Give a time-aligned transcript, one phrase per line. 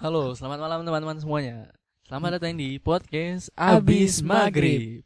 [0.00, 1.76] Halo, selamat malam teman-teman semuanya.
[2.08, 5.04] Selamat datang di podcast Abis Maghrib.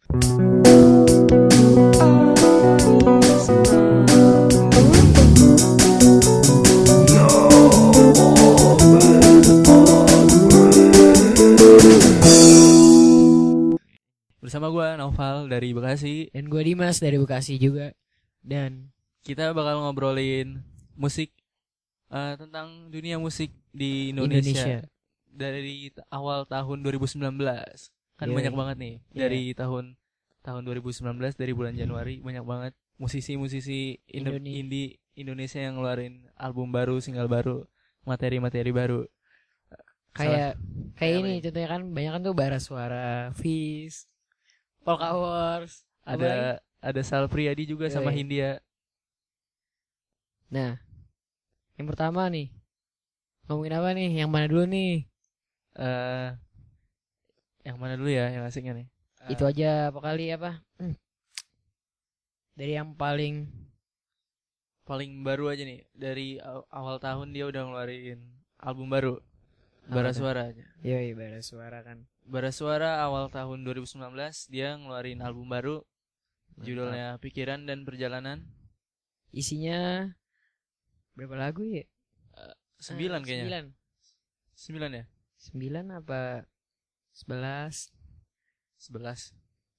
[14.39, 16.31] Bersama gua Noval dari Bekasi.
[16.31, 17.91] Dan gue Dimas dari Bekasi juga.
[18.47, 18.95] Dan
[19.27, 20.63] Kita bakal ngobrolin
[20.95, 21.35] musik
[22.09, 24.79] eh, tentang dunia musik di Indonesia, Indonesia.
[25.27, 27.91] dari awal tahun 2019.
[28.15, 28.37] Kan Yoi.
[28.37, 29.21] banyak banget nih Iya.
[29.21, 29.85] dari tahun
[30.41, 36.71] tahun 2019 dari bulan Januari banyak banget musisi-musisi Indo- Indone- indie Indonesia yang ngeluarin album
[36.71, 37.67] baru, single baru,
[38.03, 39.03] materi-materi baru.
[40.15, 40.53] Kayak kayak
[40.95, 44.07] Kayak ini apa contohnya kan banyak kan tuh bara suara, Fizz,
[44.87, 45.83] Polka Wars.
[46.07, 48.19] Ada ada Sal Priadi juga sama Yoi.
[48.23, 48.51] Hindia.
[50.53, 50.79] Nah,
[51.79, 52.49] yang pertama nih
[53.47, 54.09] ngomongin apa nih?
[54.25, 54.93] Yang mana dulu nih?
[55.75, 56.29] eh
[57.67, 58.87] yang mana dulu ya yang asiknya nih?
[59.27, 60.63] Eh, Itu aja apa kali apa?
[60.79, 60.95] Hmm.
[62.55, 63.51] Dari yang paling
[64.85, 68.21] paling baru aja nih dari aw- awal tahun dia udah ngeluarin
[68.61, 69.19] album baru
[69.85, 70.25] Bara tuh?
[70.25, 70.65] Suara aja.
[70.81, 72.09] yoi bara suara kan.
[72.25, 75.85] Bara Suara awal tahun 2019 dia ngeluarin album baru
[76.57, 78.49] judulnya Pikiran dan Perjalanan
[79.35, 80.09] Isinya
[81.15, 81.83] berapa lagu ya?
[82.77, 83.65] sembilan Eh, kayaknya Sembilan.
[84.55, 85.05] sembilan ya
[85.39, 86.21] Sembilan apa?
[87.11, 87.77] Sebelas.
[88.77, 89.21] sebelas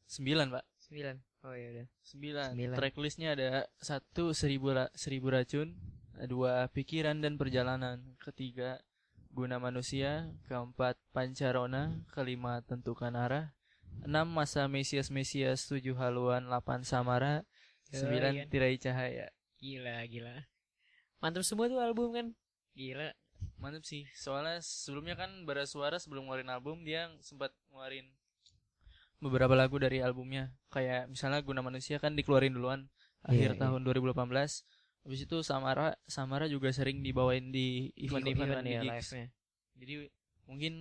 [0.08, 1.16] sembilan pak Sembilan.
[1.46, 1.88] Oh iya udah.
[2.02, 2.76] sembilan Sembilan.
[2.78, 5.78] tracklistnya ada satu seribu ra- seribu racun
[6.26, 8.80] dua pikiran dan perjalanan ketiga
[9.30, 13.52] guna manusia keempat pancarona kelima tentukan arah
[14.02, 17.44] enam masa mesias mesias tujuh haluan delapan samara
[17.92, 19.28] sembilan tirai cahaya
[19.60, 20.36] Gila, gila.
[21.20, 22.28] Mantap semua tuh album kan.
[22.74, 23.12] Gila.
[23.56, 28.08] mantep sih soalnya sebelumnya kan bara suara sebelum ngeluarin album dia sempat ngeluarin
[29.18, 32.92] beberapa lagu dari albumnya kayak misalnya guna manusia kan dikeluarin duluan
[33.24, 33.62] akhir Iya, iya.
[33.62, 34.28] tahun 2018
[35.08, 39.28] habis itu Samara Samara juga sering dibawain di event-event di ya, live-nya.
[39.78, 39.94] jadi
[40.46, 40.74] mungkin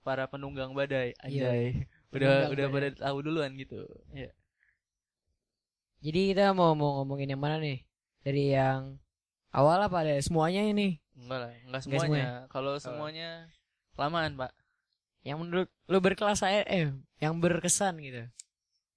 [0.00, 1.66] para penunggang badai Iya, anjay
[2.10, 3.00] udah Penunggang udah pada badai.
[3.00, 3.80] tahu duluan gitu
[4.12, 4.30] ya
[6.00, 7.80] Jadi kita mau mau ngomongin yang mana nih?
[8.20, 8.96] Dari yang
[9.50, 10.98] awal apa ada semuanya ini?
[11.12, 13.28] enggak lah enggak Enggak semuanya kalau semuanya
[13.92, 14.52] kelamaan pak
[15.20, 16.88] Yang menurut lu berkelas saya eh
[17.18, 18.24] yang berkesan gitu.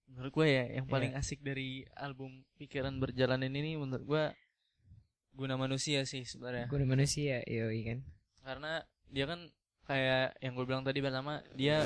[0.08, 0.94] menurut gue ya yang Iya.
[0.94, 4.24] paling asik dari album pikiran berjalanan ini menurut gue
[5.34, 8.00] guna manusia sih sebenarnya Guna manusia, yoi kan.
[8.40, 8.72] karena
[9.10, 9.50] dia kan
[9.84, 11.84] kayak yang gue bilang tadi pertama dia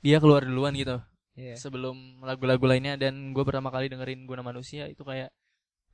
[0.00, 0.98] dia keluar duluan gitu
[1.32, 1.56] Iya.
[1.56, 5.32] sebelum lagu-lagu lainnya dan gue pertama kali dengerin guna manusia itu kayak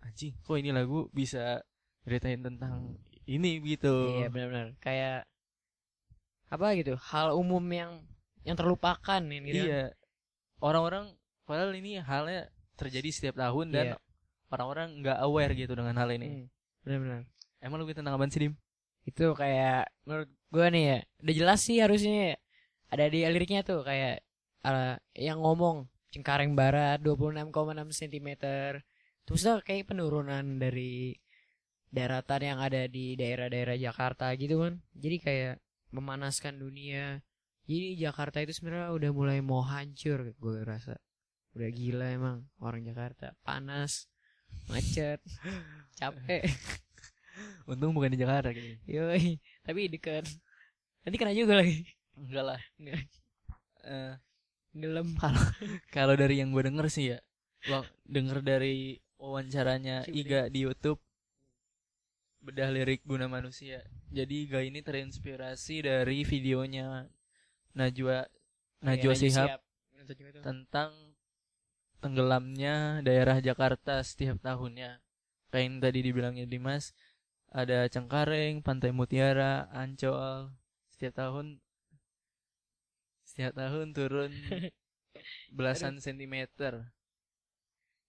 [0.01, 1.61] anjing kok ini lagu bisa
[2.03, 5.29] ceritain tentang ini gitu Iya benar-benar kayak
[6.49, 8.01] apa gitu hal umum yang
[8.43, 9.61] yang terlupakan ini gitu.
[9.61, 9.69] kan.
[9.69, 9.83] iya
[10.59, 11.05] orang-orang
[11.45, 13.97] padahal ini halnya terjadi setiap tahun dan Iya.
[14.49, 16.47] orang-orang nggak aware gitu dengan hal ini Hmm,
[16.81, 17.21] benar-benar.
[17.61, 18.55] emang lu gitu tentang apaan sih dim
[19.05, 22.37] Itu kayak menurut gua nih ya, udah jelas sih harusnya ya.
[22.89, 24.25] ada di liriknya tuh kayak
[24.61, 27.53] ala yang ngomong Cengkareng Barat 26,6
[27.93, 28.29] cm.
[29.29, 31.13] Terus kayak penurunan dari
[31.93, 34.81] daratan yang ada di daerah-daerah Jakarta gitu kan.
[34.97, 35.55] Jadi kayak
[35.93, 37.21] memanaskan dunia.
[37.69, 40.97] Jadi Jakarta itu sebenarnya udah mulai mau hancur gue rasa.
[41.53, 43.37] Udah gila emang orang Jakarta.
[43.45, 44.09] Panas,
[44.73, 45.21] macet,
[46.01, 46.49] capek.
[47.71, 50.25] untung bukan di Jakarta gitu Yoi, tapi dekat.
[51.05, 51.85] Nanti kena juga lagi.
[52.19, 53.01] enggak lah Enggak.
[53.85, 54.15] Eh,
[54.75, 55.09] Gelem.
[55.95, 57.19] kalau dari yang gue denger sih ya
[57.71, 61.01] wak- denger dari wawancaranya Coba Iga di YouTube.
[62.39, 63.83] Bedah lirik guna manusia.
[64.09, 67.11] Jadi Iga ini terinspirasi dari videonya
[67.75, 68.25] Najwa
[68.83, 69.59] Najwa Iya,
[69.99, 70.43] Nonton juga tuh.
[70.47, 70.91] tentang
[71.99, 75.03] tenggelamnya daerah Jakarta setiap tahunnya.
[75.51, 76.95] Kayak yang tadi dibilangnya Dimas
[77.51, 80.53] ada Cengkareng Pantai Mutiara Ancol
[80.95, 81.59] setiap tahun
[83.27, 84.31] setiap tahun turun
[85.57, 86.95] belasan sentimeter.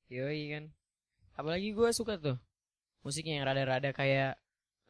[0.10, 0.66] Yoi kan.
[1.40, 2.36] Apalagi gue suka tuh
[3.00, 4.36] musiknya yang rada-rada kayak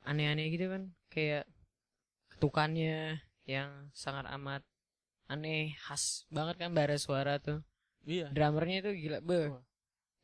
[0.01, 1.45] aneh-aneh gitu kan, kayak
[2.33, 4.65] ketukannya yang sangat amat
[5.29, 7.61] aneh, khas banget kan bara suara tuh.
[8.01, 9.53] iya Drummernya tuh gila, be.
[9.53, 9.61] Wah.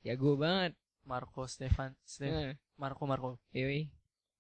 [0.02, 0.74] Jago banget.
[1.06, 3.86] Marco Stefan Stef, Eh, Marco Marco Yoi.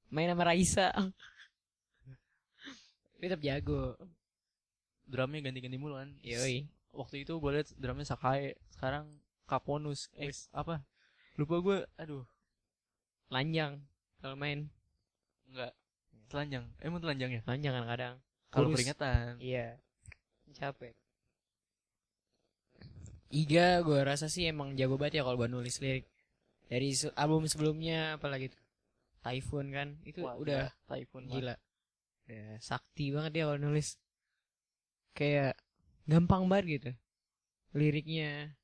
[0.09, 0.89] Main sama Raisa.
[3.13, 3.93] Tapi tetap jago.
[5.05, 6.65] drumnya ganti-ganti mulu kan Yoi.
[6.89, 9.05] waktu itu gue liat drumnya Sakae sekarang
[9.45, 10.49] Kaponus eh Wis.
[10.49, 10.81] apa
[11.35, 12.23] lupa gue aduh
[13.27, 13.81] Lanjang
[14.17, 14.69] kalau main.
[15.45, 15.71] enggak
[16.27, 18.15] telanjang emang telanjang ya Telanjang kan kadang.
[18.49, 19.67] kalau peringatan Iya.
[20.51, 20.95] Capek.
[23.29, 26.07] Iga gue rasa sih emang jago banget ya kalau buat nulis lirik.
[26.65, 28.61] Dari se- album sebelumnya apalagi tuh.
[29.19, 29.87] Typhoon kan.
[30.01, 30.87] Itu Wah, udah gila.
[30.87, 31.55] typhoon gila.
[32.25, 33.99] Ya, sakti banget dia kalau nulis.
[35.11, 35.59] Kayak
[36.05, 36.91] gampang banget gitu.
[37.75, 38.55] Liriknya.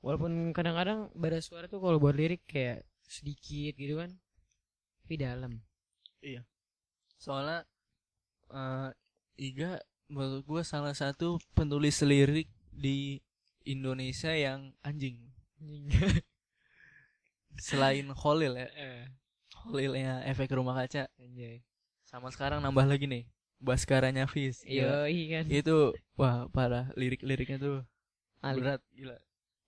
[0.00, 4.16] Walaupun kadang-kadang badas suara tuh kalau buat lirik kayak sedikit gitu kan.
[5.02, 5.52] Tapi dalam.
[7.16, 7.64] soalnya
[8.48, 8.90] eh
[9.36, 9.76] Iga
[10.06, 13.20] menurut gue salah satu penulis lirik di
[13.62, 15.16] Indonesia yang anjing
[17.58, 19.04] selain Holil ya Eh,
[19.64, 21.60] Holilnya efek rumah kaca Anjay.
[22.02, 23.24] sama sekarang nambah lagi nih
[23.56, 24.64] Baskaranya Fis.
[24.64, 25.44] Yoi kan.
[25.46, 27.76] itu wah parah lirik-liriknya tuh
[28.40, 28.64] Alik.
[28.64, 29.16] berat gila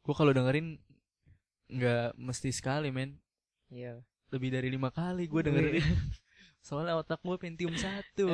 [0.02, 0.76] gue kalau dengerin
[1.68, 3.16] nggak mesti sekali men
[3.68, 4.00] Iya.
[4.28, 5.78] lebih dari lima kali gue dengerin
[6.66, 8.28] soalnya otak gue Pentium satu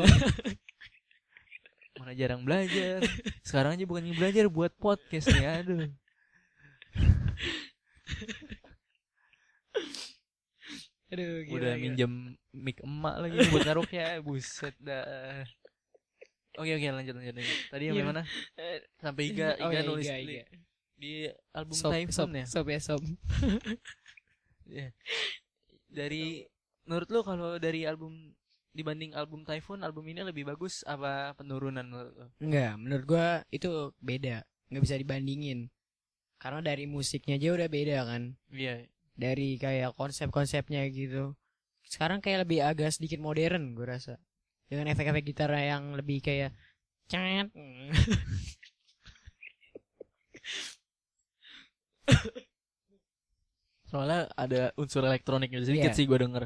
[1.99, 3.01] mana jarang belajar
[3.43, 5.87] sekarang aja bukannya belajar buat podcast nih aduh
[11.09, 11.81] Aduh, gila, udah gila.
[11.81, 12.13] minjem
[12.53, 15.41] mic emak lagi buat naruhnya buset dah
[16.55, 17.57] oke oke lanjut lanjut, lanjut.
[17.73, 18.05] tadi yang Iya.
[18.05, 18.21] mana
[18.61, 20.45] Eh, sampai Iga oh, Iga iya, nulis Iga, Iga.
[20.99, 23.03] Di album Sop, Typhoon sop, ya sop ya, sop.
[24.69, 24.93] Iya.
[25.89, 26.45] dari
[26.85, 28.37] menurut lo kalau dari album
[28.77, 33.97] dibanding album Typhoon album ini lebih bagus apa penurunan menurut lo Enggak, menurut gua itu
[34.05, 34.45] beda.
[34.69, 35.73] Nggak bisa dibandingin.
[36.37, 38.37] Karena dari musiknya aja udah beda kan.
[38.53, 38.85] iya
[39.17, 41.33] Dari kayak konsep-konsepnya gitu.
[41.89, 44.21] Sekarang kayak lebih agak sedikit modern gua rasa.
[44.69, 46.53] Dengan efek-efek gitar yang lebih kayak
[47.09, 47.49] cet.
[53.89, 55.97] Soalnya ada unsur elektroniknya sedikit Iya.
[55.97, 56.45] sih gue denger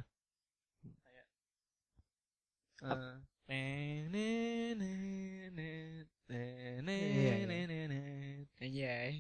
[8.63, 9.17] Kayak, eh.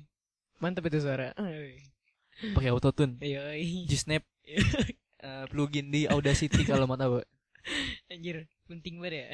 [0.63, 1.35] Mantap itu suara.
[2.55, 3.87] pakai autotune Yoi.
[3.87, 4.23] G-Snap
[5.27, 7.23] eh, plugin di Audacity kalau mau tahu
[8.11, 9.27] Anjir, penting banget ya.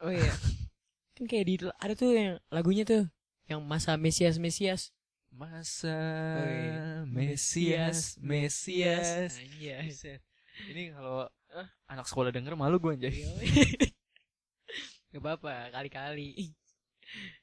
[0.00, 0.32] oh iya.
[1.14, 3.04] Kan kayak di ada tuh yang lagunya tuh
[3.46, 4.88] yang masa Mesias Mesias.
[5.34, 5.98] Masa
[6.46, 7.02] iya.
[7.04, 9.90] Mesias Mesias Anjay.
[9.90, 10.20] Buset.
[10.70, 13.14] ini kalau eh, anak sekolah denger malu gue anjay
[15.10, 16.50] Gak apa-apa, kali-kali.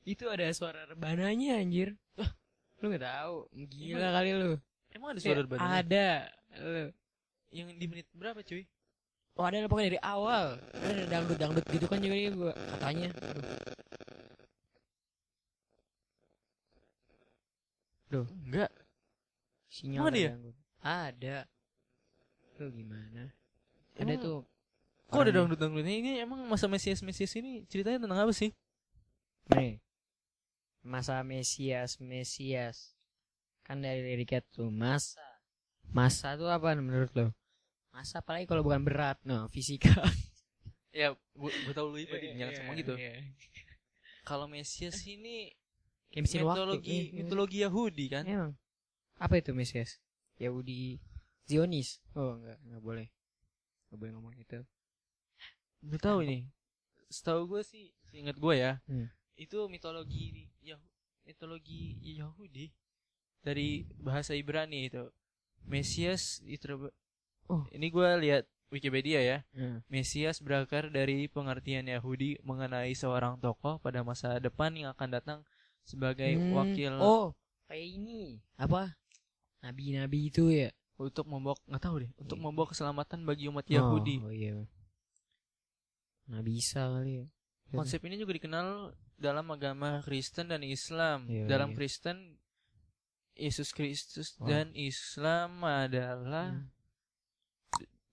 [0.03, 1.95] Itu ada suara rebananya anjir.
[2.19, 2.27] Wah,
[2.83, 3.47] lu gak tahu.
[3.63, 4.51] Gila Emang- kali lu.
[4.91, 6.09] emang ada Eh, suara banyak Ada.
[6.59, 6.91] Lu.
[7.55, 8.67] yang di menit berapa cuy
[9.39, 10.59] Oh ada pokoknya dari awal.
[10.75, 13.09] Ada dangdut-dangdut gitu kan juga dia gua katanya.
[13.15, 14.10] Aduh.
[18.19, 18.71] Enggak
[19.71, 20.31] Sinyal Emang ada ya?
[20.83, 21.37] Ada.
[22.59, 23.23] Lu gimana?
[23.95, 24.43] Ada tuh.
[25.07, 28.51] kok ada dangdut dangdutnya ini emang masa Mesias Mesias ini ceritanya tentang apa sih
[29.51, 29.79] Nih.
[30.83, 32.95] Masa Mesias Mesias.
[33.63, 35.19] Kan dari liriknya tuh masa.
[35.91, 37.27] Masa tuh apa menurut lo?
[37.91, 39.19] Masa apalagi kalau bukan berat.
[39.27, 39.91] No, fisika.
[40.91, 43.23] ya gue tau lu ipa di jangan semua gitu Iya.
[44.27, 45.55] kalau Mesias ini
[46.11, 46.59] Kayak mesin waktu.
[46.59, 48.51] mitologi Iya, mitologi Yahudi kan Emang.
[49.15, 49.97] Apa itu Mesias?
[50.35, 50.99] Yahudi
[51.45, 52.03] Zionis.
[52.13, 53.07] Oh, enggak, enggak boleh.
[53.87, 54.59] Enggak boleh ngomong itu.
[55.81, 56.45] Gue tahu ini.
[57.07, 59.11] Setahu gue sih, ingat gue ya, Hmm.
[59.35, 60.91] itu mitologi Yahu-
[61.23, 62.71] mitologi Yahudi
[63.41, 65.11] dari bahasa Ibrani itu.
[65.61, 66.89] Mesias itu
[67.45, 67.67] Oh.
[67.69, 69.37] ini gue lihat Wikipedia ya.
[69.51, 69.83] Hmm.
[69.91, 75.39] Mesias berakar dari pengertian Yahudi mengenai seorang tokoh pada masa depan yang akan datang
[75.83, 76.53] sebagai Hmm.
[76.55, 77.25] wakil Oh,
[77.67, 78.39] kayak ini.
[78.55, 78.95] Apa?
[79.61, 80.69] Nabi-nabi itu ya.
[80.97, 82.43] untuk membawa nggak tahu deh, untuk Iya.
[82.45, 84.21] membawa keselamatan bagi umat Yahudi.
[84.21, 84.53] Oh, oh iya.
[86.29, 87.25] Nggak bisa kali ya.
[87.71, 91.25] Konsep ini juga dikenal dalam agama Kristen dan Islam.
[91.25, 91.77] Iya, dalam iya.
[91.77, 92.17] Kristen
[93.33, 94.45] Yesus Kristus Wah.
[94.45, 96.67] dan Islam adalah Hmm.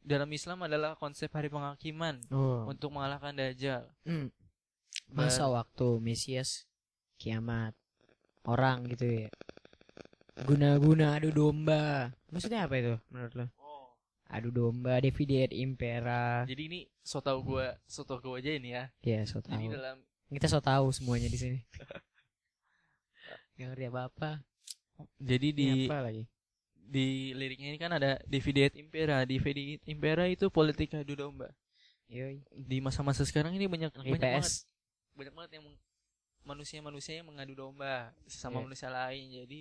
[0.01, 2.65] dalam Islam adalah konsep hari penghakiman Oh.
[2.65, 3.85] untuk mengalahkan dajjal.
[4.07, 4.33] Hmm.
[5.11, 6.65] Masa waktu Mesias
[7.19, 7.75] kiamat
[8.47, 9.31] orang gitu ya.
[10.47, 12.15] Guna-guna adu domba.
[12.31, 13.47] Maksudnya apa itu menurut lo?
[14.29, 16.45] Adu domba, David Impera.
[16.45, 18.85] Jadi ini so tau gue, so tau gue aja ini ya.
[19.01, 19.75] Ya, so Jadi tahu.
[19.75, 19.97] dalam
[20.29, 21.59] Kita so tahu semuanya di sini.
[23.59, 24.31] Gak ngerti apa-apa.
[25.19, 26.25] jadi di Ini apa lagi?
[26.89, 29.25] di liriknya ini kan ada David Impera.
[29.29, 31.53] David Impera itu politik adu domba.
[32.09, 32.41] Yoi.
[32.53, 34.65] Di masa-masa sekarang ini banyak Anak banyak banget IPS.
[35.13, 35.67] banyak banget yang
[36.49, 38.65] manusia-manusia yang mengadu domba sesama Iya.
[38.65, 39.25] manusia lain.
[39.31, 39.61] Jadi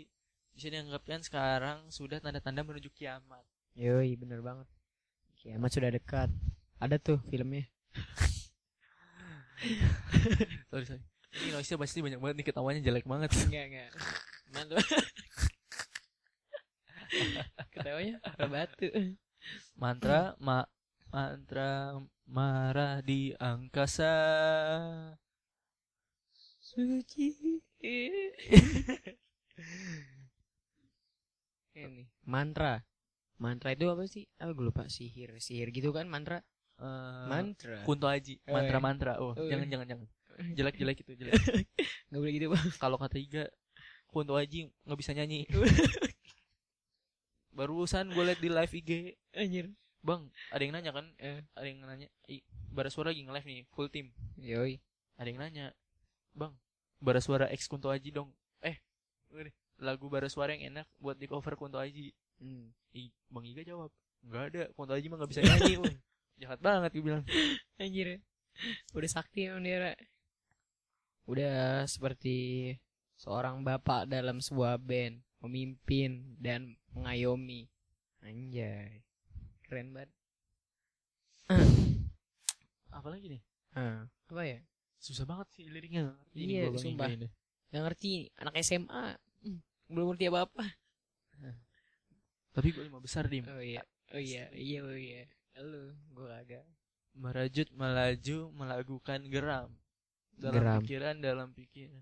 [0.55, 3.43] bisa dianggapkan sekarang sudah tanda-tanda menuju kiamat.
[3.75, 4.65] Yoi, bener banget.
[5.35, 6.29] Kiamat sudah dekat.
[6.79, 7.67] Ada tuh filmnya.
[10.69, 11.01] sorry sorry
[11.37, 13.89] ini noise-nya pasti banyak banget nih ketawanya jelek banget Enggak, enggak.
[14.53, 14.79] Mantap.
[17.73, 18.15] Ketawanya
[18.45, 18.87] batu.
[19.73, 20.61] mantra ma
[21.07, 24.13] mantra marah di angkasa
[26.77, 27.33] Suci.
[31.73, 32.81] Ini mantra.
[33.37, 34.25] Mantra itu apa sih?
[34.37, 36.41] Ah, gue lupa sihir, sihir gitu kan mantra.
[36.77, 37.81] Eh, Mantra.
[37.81, 40.05] Kunto Aji mantra mantra oh, Oh, jangan jangan jangan
[40.53, 41.33] jelek jelek itu jelek
[42.13, 42.61] Gak boleh gitu bang.
[42.77, 43.49] kalau kata Iga
[44.05, 45.49] Kunto Aji nggak bisa nyanyi
[47.57, 48.91] barusan gue liat di live IG
[49.33, 49.73] Anjir.
[50.05, 51.41] bang ada yang nanya kan Eh.
[51.57, 54.77] ada yang nanya I, bara suara lagi nge-live nih full team Yoi.
[55.17, 55.73] ada yang nanya
[56.37, 56.53] bang
[56.97, 58.77] bara suara X Kunto Aji dong eh
[59.77, 62.69] lagu bara suara yang enak buat di cover Kunto Aji Hmm.
[62.93, 63.89] I, bang Iga jawab
[64.21, 65.95] nggak ada Kunto Aji mah nggak bisa nyanyi woy.
[66.37, 67.25] jahat banget gue bilang
[67.81, 68.21] Anjir.
[68.93, 69.97] Udah sakti emang dia.
[71.25, 72.73] Udah seperti
[73.17, 77.65] seorang bapak dalam sebuah band, memimpin dan mengayomi.
[78.21, 79.01] Anjay.
[79.65, 80.13] Keren banget.
[82.93, 83.41] apalagi nih
[83.73, 84.59] Ah, apa ya?
[84.97, 87.07] Susah banget sih liriknya Iya, gua Bang sumpah.
[87.07, 87.27] Iga ini.
[87.67, 89.05] Gak ngerti anak SMA.
[89.45, 90.65] Hmm, Belum ngerti apa-apa.
[92.51, 93.85] tapi gue lima besar dim Oh iya.
[94.09, 95.29] Oh iya, iya, oh iya.
[95.61, 96.65] Lu, gua kagak.
[97.17, 99.69] merajut melaju melakukan geram
[100.33, 100.77] dalam Geram.
[100.81, 102.01] pikiran dalam pikiran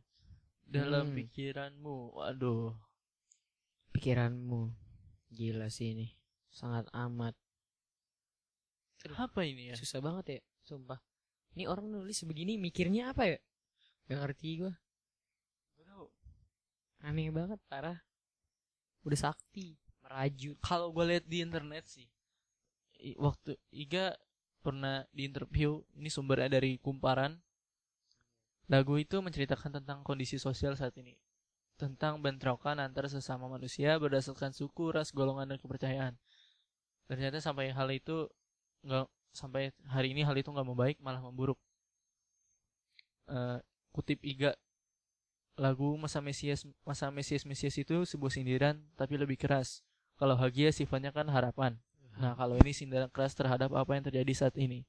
[0.67, 1.15] dalam Hmm.
[1.15, 2.75] pikiranmu waduh
[3.91, 4.75] Pikiranmu
[5.31, 6.07] gila sih ini.
[6.51, 7.35] Sangat amat
[9.15, 10.97] apa ini ya susah banget ya, sumpah.
[11.55, 13.39] Ini orang nulis begini mikirnya apa ya?
[14.11, 14.61] Gak ngerti
[15.81, 16.07] tahu.
[17.01, 17.97] Aneh banget, parah.
[19.07, 20.57] Udah sakti, merajut.
[20.61, 22.05] kalau gue lihat di internet sih
[23.17, 24.13] waktu Iga
[24.61, 27.37] pernah di interview ini sumbernya dari Kumparan
[28.65, 31.13] lagu itu menceritakan tentang kondisi sosial saat ini
[31.77, 36.13] tentang bentrokan antar sesama manusia berdasarkan suku ras golongan dan kepercayaan
[37.05, 38.25] ternyata sampai hal itu
[38.81, 41.59] nggak sampai hari ini hal itu nggak membaik malah memburuk
[43.25, 44.53] Eh, kutip Iga
[45.57, 49.81] lagu masa Mesias masa Mesias Mesias itu sebuah sindiran tapi lebih keras
[50.19, 51.79] kalau Hagia sifatnya kan harapan.
[52.15, 54.87] Nah, kalau ini sindiran keras terhadap apa yang terjadi saat ini.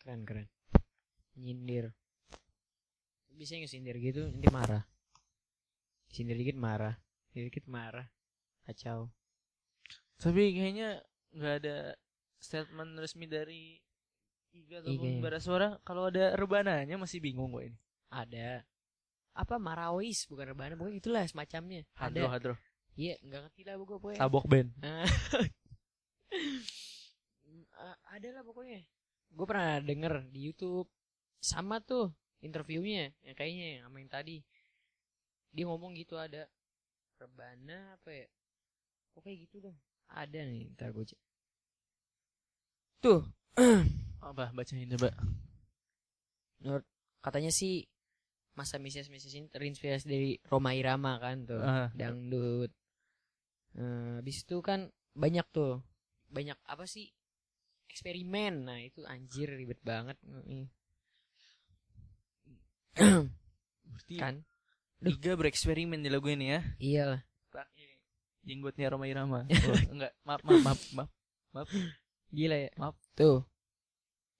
[0.00, 0.48] Keren, keren.
[1.36, 1.92] Nyindir.
[3.36, 4.88] Bisa ngesindir gitu, nanti marah.
[6.08, 6.96] Sindir dikit marah.
[7.28, 8.08] Sindir dikit marah.
[8.64, 9.12] Kacau.
[10.16, 11.04] Tapi kayaknya
[11.36, 11.76] nggak ada
[12.40, 13.78] statement resmi dari
[14.50, 15.22] Iga ataupun ya.
[15.22, 15.78] Bara Suara.
[15.86, 17.78] Kalau ada rebananya masih bingung gue ini.
[18.10, 18.66] Ada.
[19.30, 21.86] Apa Marawis bukan rebana pokoknya itulah semacamnya.
[21.94, 22.34] Hadro, Ada.
[22.34, 22.54] hadro.
[22.98, 24.18] Iya, nggak ngerti lah gue pokoknya.
[24.26, 24.70] Tabok band.
[27.78, 28.82] Ah, ada lah pokoknya.
[29.30, 30.90] Gue pernah denger di YouTube
[31.38, 32.10] sama tuh
[32.42, 34.36] interviewnya yang kayaknya yang sama yang tadi.
[35.54, 36.50] Dia ngomong gitu ada
[37.22, 38.26] rebana apa ya?
[39.14, 39.78] Pokoknya gitu dong.
[40.10, 41.29] Ada nih, ntar gue cek.
[43.00, 43.24] Tuh,
[44.20, 45.10] Apa bacain coba.
[46.60, 46.84] menurut
[47.20, 47.88] katanya sih
[48.52, 51.88] masa Mesias Mesias ini terinspirasi dari Roma Irama kan tuh Ah.
[51.96, 52.68] dangdut
[54.20, 55.80] habis itu kan banyak tuh
[56.28, 57.08] banyak apa sih
[57.88, 60.20] eksperimen nah itu anjir ribet banget.
[63.88, 64.44] Berarti kan
[65.00, 66.60] Iga bereksperimen di lagu ini ya.
[66.76, 67.24] iyalah
[68.40, 69.48] jenggotnya Roma Irama.
[69.64, 70.60] Oh, enggak, maaf, maaf,
[70.92, 71.10] maaf,
[71.56, 71.68] maaf.
[72.30, 72.70] Gila ya.
[72.74, 72.96] Maaf.
[73.12, 73.42] tuh.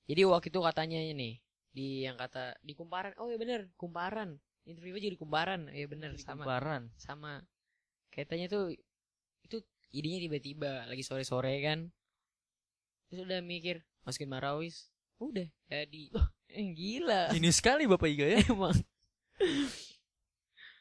[0.07, 1.39] Jadi waktu itu katanya ini
[1.71, 3.15] di yang kata di kumparan.
[3.17, 4.39] Oh ya bener kumparan.
[4.65, 5.67] Interview aja di kumparan.
[5.69, 6.43] Iya bener Di sama.
[6.43, 6.83] Kumparan.
[6.97, 7.43] sama.
[8.11, 8.75] Kaitannya tuh
[9.43, 9.57] itu
[9.91, 11.91] idenya tiba-tiba lagi sore-sore kan.
[13.07, 14.91] Terus udah mikir masukin marawis.
[15.17, 16.05] Udah jadi.
[16.51, 17.31] Eh, gila.
[17.31, 18.43] Ini sekali Bapak Iga ya.
[18.51, 18.75] emang.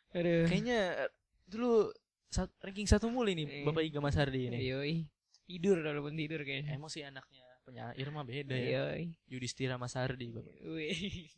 [0.09, 0.49] Aduh.
[0.49, 1.09] Kayaknya eh,
[1.45, 1.93] dulu
[2.25, 3.65] sat- ranking satu mulu nih Iya.
[3.69, 4.57] Bapak Iga Mas Hardi ini.
[4.65, 5.05] yoi
[5.49, 8.93] tidur walaupun tidur kayaknya Emang sih anaknya penyair mah beda ya.
[8.93, 10.53] yoi Yudhistira Mas Hardi Bapak.
[10.61, 11.25] Wih.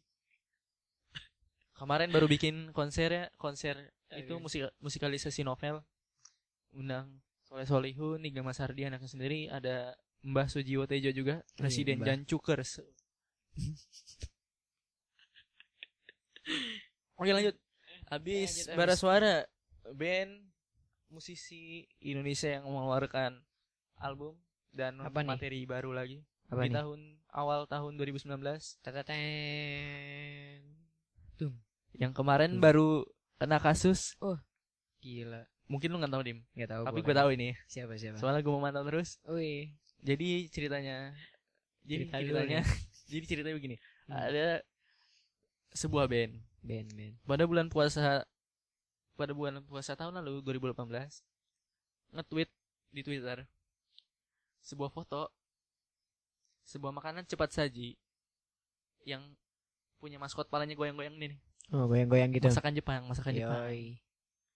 [1.79, 5.79] Kemarin baru bikin konser ya, konser itu musik musikalisasi novel.
[6.75, 9.91] Undang Soleh Solihun, Iga Mas Hardi anaknya sendiri, ada
[10.23, 12.07] Mbah Sujiwo Tejo juga, Presiden Mbah.
[12.07, 12.79] Jan Cukers.
[17.19, 17.55] Oke lanjut.
[18.07, 18.95] Habis Lanjut, Bara.
[18.95, 19.35] Suara,
[19.95, 20.31] band
[21.11, 23.39] musisi Indonesia yang mengeluarkan
[24.01, 24.33] album
[24.71, 25.27] dan Apa nih?
[25.29, 26.19] materi baru lagi.
[26.47, 26.75] Apa di nih?
[26.75, 26.99] tahun
[27.31, 30.61] awal tahun 2019 Tetaten.
[31.93, 32.63] yang kemarin Hmm.
[32.63, 33.03] baru
[33.35, 34.15] kena kasus.
[34.99, 35.43] Gila.
[35.67, 36.39] Mungkin lu nggak tahu dim.
[36.51, 37.49] Nggak tahu tapi gue tahu ini.
[37.65, 38.17] Siapa siapa?
[38.17, 39.19] Soalnya gue memantau terus.
[39.23, 41.13] Wih, Jadi ceritanya
[41.83, 42.59] jadi Cerita ceritanya
[43.11, 43.75] jadi ceritanya begini.
[44.07, 44.17] Hmm.
[44.17, 44.47] Ada
[45.73, 46.41] sebuah band.
[46.61, 47.17] Ben Ben.
[47.23, 48.21] pada bulan puasa
[49.15, 51.25] pada bulan puasa tahun lalu 2018
[52.11, 52.49] nge-tweet
[52.89, 53.49] di Twitter
[54.61, 55.29] sebuah foto
[56.63, 57.97] sebuah makanan cepat saji
[59.03, 59.21] yang
[59.97, 61.39] punya maskot palanya goyang-goyang nih nih.
[61.71, 62.47] Oh goyang-goyang gitu.
[62.47, 63.97] masakan Jepang masakan Jepang Yoi.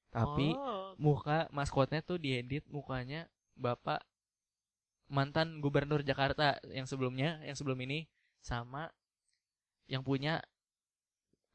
[0.10, 0.94] tapi Oh.
[0.96, 4.00] muka maskotnya tuh diedit mukanya bapak
[5.06, 8.10] mantan gubernur Jakarta yang sebelumnya yang sebelum ini
[8.40, 8.90] sama
[9.86, 10.42] yang punya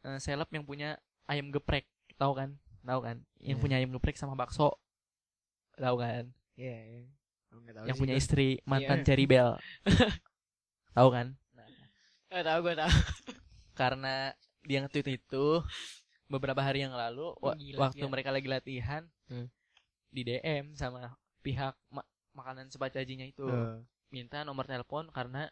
[0.00, 3.62] eh, seleb yang punya ayam geprek tahu kan tahu kan yang Iya.
[3.62, 4.76] punya ayam geprek sama bakso
[5.74, 6.78] tahu kan Iya.
[6.78, 7.19] nggak tahu
[7.82, 9.06] yang punya istri mantan Iya.
[9.06, 9.56] Cherry Bell
[10.96, 11.28] tahu kan
[12.30, 12.86] Eh, tahu gue tahu.
[13.80, 14.30] karena
[14.62, 15.46] dia nge-tweet itu
[16.24, 18.12] beberapa hari yang lalu wa- Gila, waktu gila.
[18.12, 19.50] mereka lagi latihan Hmm.
[20.08, 23.82] di DM sama pihak ma- makanan cepat sajinya itu Oh.
[24.08, 25.50] minta nomor telepon karena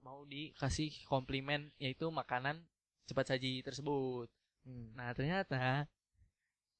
[0.00, 2.62] mau dikasih komplimen yaitu makanan
[3.04, 4.30] cepat saji tersebut.
[4.62, 4.94] Hmm.
[4.94, 5.90] Nah ternyata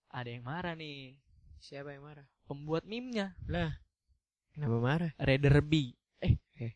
[0.09, 1.19] ada yang marah nih
[1.57, 2.27] Siapa yang marah?
[2.45, 3.83] pembuat meme-nya Lah.
[4.55, 5.13] Kenapa marah?
[5.19, 5.91] Raider B.
[6.23, 6.73] Eh, Eh.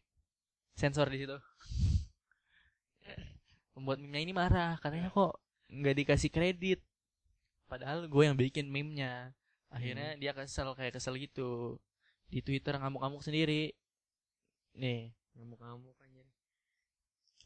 [0.75, 1.39] sensor di situ.
[3.73, 5.39] Pembuat meme-nya ini marah katanya kok
[5.71, 6.83] nggak dikasih kredit.
[7.71, 9.31] Padahal gue yang bikin meme-nya.
[9.71, 11.79] Akhirnya dia kesel kayak kesel gitu.
[12.27, 13.73] Di Twitter ngamuk-ngamuk sendiri.
[14.75, 16.27] Nih, Ngamuk-ngamuk anjir.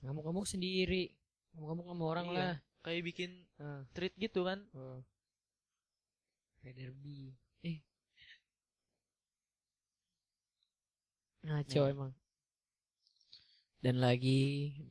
[0.01, 1.13] Ngamuk-ngamuk sendiri.
[1.53, 2.39] Ngamuk-ngamuk sama orang Iya.
[2.41, 2.55] lah.
[2.83, 3.31] kayak bikin
[3.63, 3.87] Ah.
[3.95, 4.59] tweet gitu kan.
[4.75, 4.99] Oh.
[6.65, 7.31] Raider B.
[7.63, 7.79] Eh.
[11.43, 11.93] Ngaco Nih.
[11.93, 12.13] emang.
[13.83, 14.43] Dan lagi,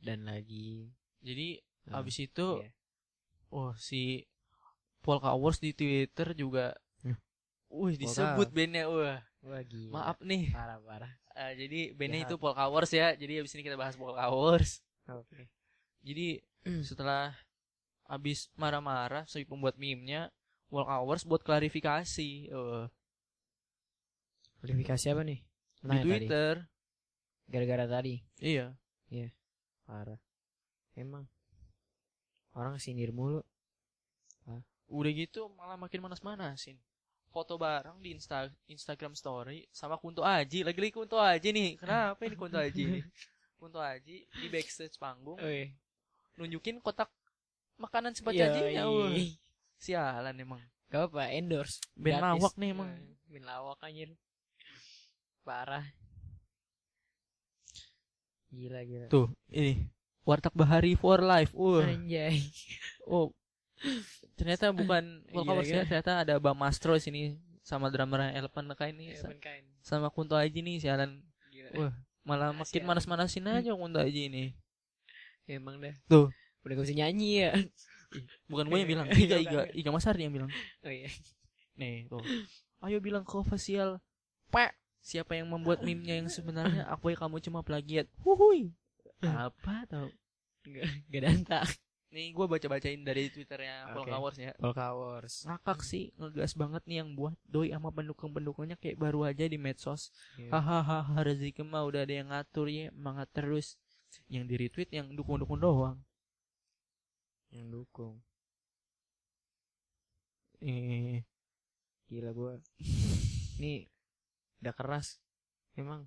[0.04, 0.92] dan lagi.
[1.24, 2.70] Jadi Ah, abis itu iya.
[3.50, 4.22] oh si
[5.02, 7.18] Polka Wars di Twitter juga Hmm.
[7.66, 9.90] Wih disebut bandnya wah Wah gila.
[9.90, 11.12] maaf nih Parah parah.
[11.34, 14.78] Eh, jadi bandnya itu Polka Wars ya jadi abis ini kita bahas Polka Wars
[15.10, 15.50] Oke.
[16.06, 16.86] jadi Hmm.
[16.86, 17.34] setelah
[18.06, 20.30] abis marah-marah si pembuat meme-nya
[20.70, 22.84] Polka Wars buat klarifikasi eh,
[24.62, 25.42] Kualifikasi apa nih?
[25.82, 26.06] Di Nah, tadi.
[26.06, 26.54] Twitter
[27.44, 28.14] Gara-gara tadi.
[28.38, 28.72] iya
[29.82, 30.16] Parah.
[30.94, 31.26] Emang.
[32.52, 33.42] Orang sindir mulu.
[34.88, 36.76] udah gitu malah makin manas-manasin
[37.26, 42.36] foto bareng di Insta Instagram story sama Kunto Aji lagi-lagi Kunto Aji nih kenapa ini
[42.36, 43.02] Kunto Aji nih
[43.58, 45.72] Kunto Aji di backstage panggung Oi.
[46.36, 47.08] nunjukin kotak
[47.78, 49.16] makanan sajinya wah.
[49.78, 51.80] sialan emang Gak apa endorse.
[51.96, 52.20] Gratis.
[52.20, 54.12] lawak nih emang Eh, Band lawak anjir.
[55.42, 55.84] Parah.
[58.48, 59.06] Gila gila.
[59.08, 59.88] tuh ini
[60.22, 62.36] Warteg Bahari for life wah Anjay.
[63.08, 63.32] oh
[64.36, 65.02] ternyata bukan
[65.32, 65.88] Volka Wars ya Gila-gila.
[65.88, 67.32] ternyata ada Bang Mastro sini
[67.64, 69.64] sama drummer Elephant Neka ini sa- Kain.
[69.80, 71.68] sama Kunto Aji nih sialan Gila.
[71.74, 72.88] Wah, malah makin Sialan.
[72.92, 74.44] manas-manasin aja Kunto Aji ini
[75.42, 75.96] Emang dah.
[76.06, 76.28] Tuh.
[76.62, 77.52] Udah gak bisa nyanyi ya.
[78.46, 79.40] bukan gue yang bilang Iga.
[79.40, 80.52] Iga Iga Masardi yang bilang
[80.84, 81.08] Oh iya.
[81.72, 82.20] nih tuh
[82.82, 83.96] ayo bilang ke official
[84.46, 88.70] pak siapa yang membuat meme-nya yang sebenarnya aku ya kamu cuma plagiat huhui
[89.20, 90.08] apa tau
[90.62, 91.60] Gak, gak danta.
[92.08, 95.42] nih gue baca-bacain dari twitternya Wars ya Polka Wars.
[95.42, 100.12] ngakak sih ngegas banget nih yang buat doi sama pendukung-pendukungnya kayak baru aja di medsos
[100.36, 100.54] Iya.
[100.54, 103.74] hahaha rezeki mah udah ada yang ngatur ya semangat terus
[104.28, 105.98] yang di retweet yang dukung-dukung doang
[107.48, 108.14] Yang dukung.
[110.62, 111.24] eh
[112.06, 112.54] Gila gua.
[113.58, 113.88] Ini
[114.62, 115.18] udah keras.
[115.74, 116.06] Emang.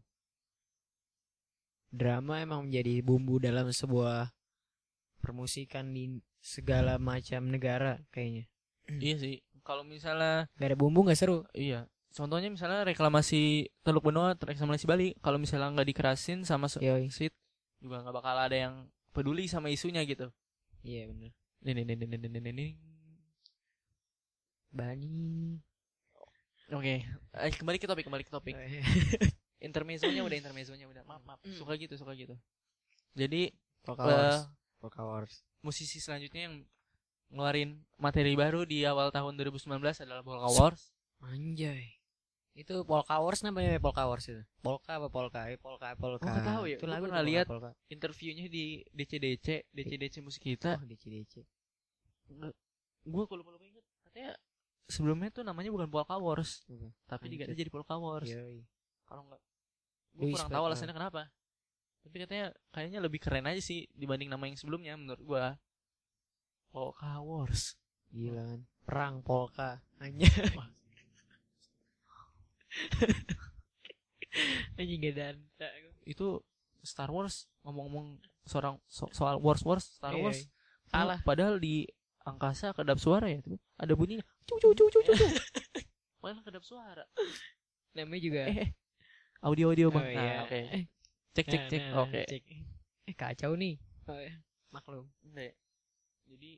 [1.92, 4.32] Drama emang menjadi bumbu dalam sebuah
[5.20, 8.46] permusikan di segala macam negara kayaknya.
[9.02, 11.42] iya sih kalau misalnya Gak ada bumbu gak seru.
[11.58, 11.90] Iya.
[12.16, 17.12] Contohnya misalnya reklamasi Teluk Benoa, reklamasi Bali, kalau misalnya nggak dikerasin sama Yoi.
[17.12, 17.36] sit
[17.84, 20.32] juga nggak bakal ada yang peduli sama isunya gitu.
[20.80, 21.34] Iya nih
[21.66, 22.72] nih nih nih, nih, nih.
[24.72, 25.60] Bani.
[26.74, 28.58] Oke, eh, kembali ke topik, kembali ke topik.
[29.66, 31.06] Intermezzonya udah intermezzonya udah.
[31.06, 31.40] Maaf, maaf.
[31.46, 31.58] Mm.
[31.62, 32.34] Suka gitu, suka gitu.
[33.14, 33.54] Jadi
[33.86, 34.38] Polka eh, Wars.
[34.82, 35.34] Polka Wars.
[35.66, 36.56] musisi selanjutnya yang
[37.34, 40.94] ngeluarin materi baru di awal tahun 2019 adalah Polka Wars.
[41.22, 42.02] Anjay.
[42.58, 44.42] Itu Polka Wars namanya Polka Wars itu.
[44.62, 45.46] Polka apa Polka?
[45.50, 46.30] Eh, Polka Polka.
[46.30, 46.78] Nggak tahu ya.
[46.82, 47.46] Itu lagu pernah lihat.
[47.90, 50.82] Interviewnya di DCDC, DCDC musik kita.
[50.82, 51.34] Oh, DC DC.
[53.06, 54.34] gue kalau lupa inget katanya
[54.86, 56.64] sebelumnya tuh namanya bukan Polka Wars
[57.06, 58.30] tapi diganti jadi Polka Wars
[59.06, 59.42] kalau nggak
[60.16, 60.70] gue kurang tahu lah.
[60.72, 61.22] alasannya kenapa
[62.02, 65.46] tapi katanya kayaknya lebih keren aja sih dibanding nama yang sebelumnya menurut gue
[66.70, 67.76] Polka Wars
[68.08, 68.62] Gila kan.
[68.86, 69.82] Perang polka.
[70.00, 70.30] Anjay.
[74.78, 75.36] Anjing gak dan.
[76.06, 76.40] itu
[76.80, 80.40] Star Wars ngomong-ngomong seorang so- soal Wars Wars Star Iya, Wars
[80.86, 81.18] Salah.
[81.26, 81.90] padahal di
[82.26, 85.26] angkasa kedap suara ya tuh ada bunyinya cu cu cu cu cu cu.
[86.22, 87.06] padahal kedap suara
[87.94, 88.42] Namanya juga.
[88.46, 88.70] eh, eh.
[89.40, 90.36] audio audio Oh, bang nah, iya.
[90.44, 90.84] oke Eh,
[91.32, 92.44] cek cek nah, cek nah, oke cek.
[93.06, 93.78] Eh kacau nih.
[94.06, 94.34] Oh, ya.
[94.68, 95.06] Maklum.
[95.24, 95.48] Oke.
[96.26, 96.52] jadi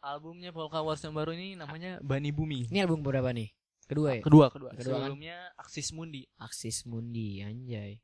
[0.00, 3.52] albumnya Polka Wars yang baru ini namanya Bani Bumi Ini album berapa nih?
[3.84, 4.22] Kedua ya?
[4.24, 5.12] kedua kedua, Kedua kan?
[5.12, 8.00] sebelumnya Axis Mundi Axis Mundi anjay.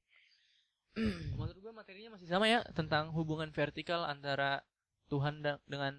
[1.32, 4.66] menurut gua materinya masih sama ya tentang hubungan vertikal antara
[5.06, 5.94] Tuhan dengan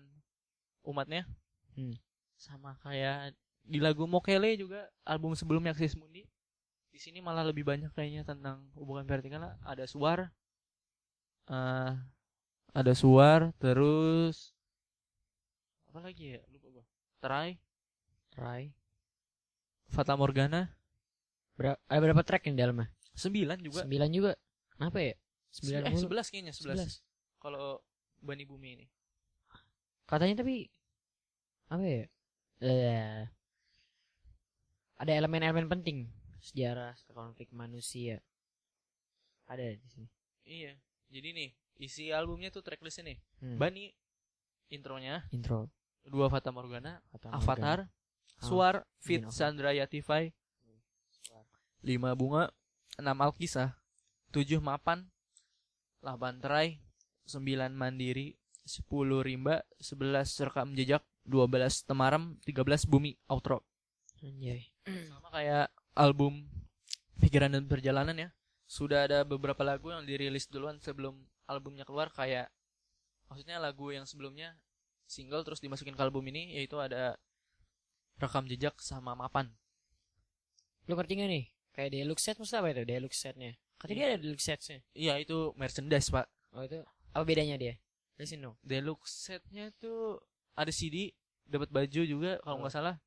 [0.81, 1.23] umatnya
[1.75, 1.95] Hmm.
[2.35, 6.25] sama kayak di lagu Mokele juga album sebelumnya Axis Mundi
[6.89, 10.33] di sini malah lebih banyak kayaknya tentang hubungan vertikal ada suar
[11.47, 11.93] eh
[12.69, 14.53] ada suar terus
[15.89, 16.85] apa lagi ya lupa gua
[17.19, 17.49] Try
[18.29, 18.71] Try.
[19.89, 20.69] Fata Morgana
[21.57, 22.87] Ber- ada berapa track yang di dalamnya?
[23.11, 24.31] sembilan juga Sembilan juga.
[24.71, 25.11] Kenapa ya?
[25.51, 26.93] Sembilan eh, sebelas kayaknya sebelas Sebelas.
[27.35, 27.81] kalau
[28.21, 28.85] Bani Bumi ini
[30.10, 30.65] Katanya tapi
[31.69, 32.04] apa ya?
[32.65, 33.22] Eh,
[34.98, 36.10] ada elemen-elemen penting
[36.41, 38.17] sejarah konflik manusia.
[39.45, 40.08] Ada di sini.
[40.50, 40.74] Iya.
[41.13, 43.17] Jadi nih, isi albumnya tuh tracklistnya nih.
[43.41, 43.58] Hmm.
[43.62, 43.93] Bani
[44.74, 45.69] intronya, Intro.
[46.06, 47.80] dua Fata Morgana, Fata Avatar,
[48.39, 49.28] Oh, Suar, Fit.
[49.36, 50.32] Sandra Yatify,
[51.84, 52.48] lima bunga,
[52.95, 53.76] enam Alkisah,
[54.32, 55.12] tujuh Mapan,
[56.00, 56.69] delapan Terai,
[57.28, 58.38] sembilan Mandiri,
[58.69, 63.65] sepuluh Rimba, sebelas Rekam Jejak, dua belas Temaram, tiga belas Bumi Outro.
[64.21, 64.69] Anjay.
[64.86, 66.45] Sama kayak album
[67.17, 68.29] Pikiran dan Perjalanan ya.
[68.69, 71.17] Sudah ada beberapa lagu yang dirilis duluan sebelum
[71.49, 72.53] albumnya keluar kayak
[73.25, 74.53] maksudnya lagu yang sebelumnya
[75.10, 77.17] single terus dimasukin ke album ini yaitu ada
[78.21, 79.49] Rekam Jejak sama Mapan.
[80.86, 81.45] Lu ngerti gak nih?
[81.73, 82.84] Kayak deluxe set maksudnya apa itu?
[82.86, 83.51] Deluxe setnya.
[83.79, 84.77] Katanya dia ada deluxe setnya.
[84.93, 86.27] Iya itu merchandise pak.
[86.53, 87.79] Oh itu apa bedanya dia?
[88.19, 88.55] Jelasin dong.
[88.60, 90.19] Deluxe setnya tuh
[90.51, 91.15] ada CD,
[91.47, 92.62] dapat baju juga kalau Oh.
[92.62, 92.99] nggak salah.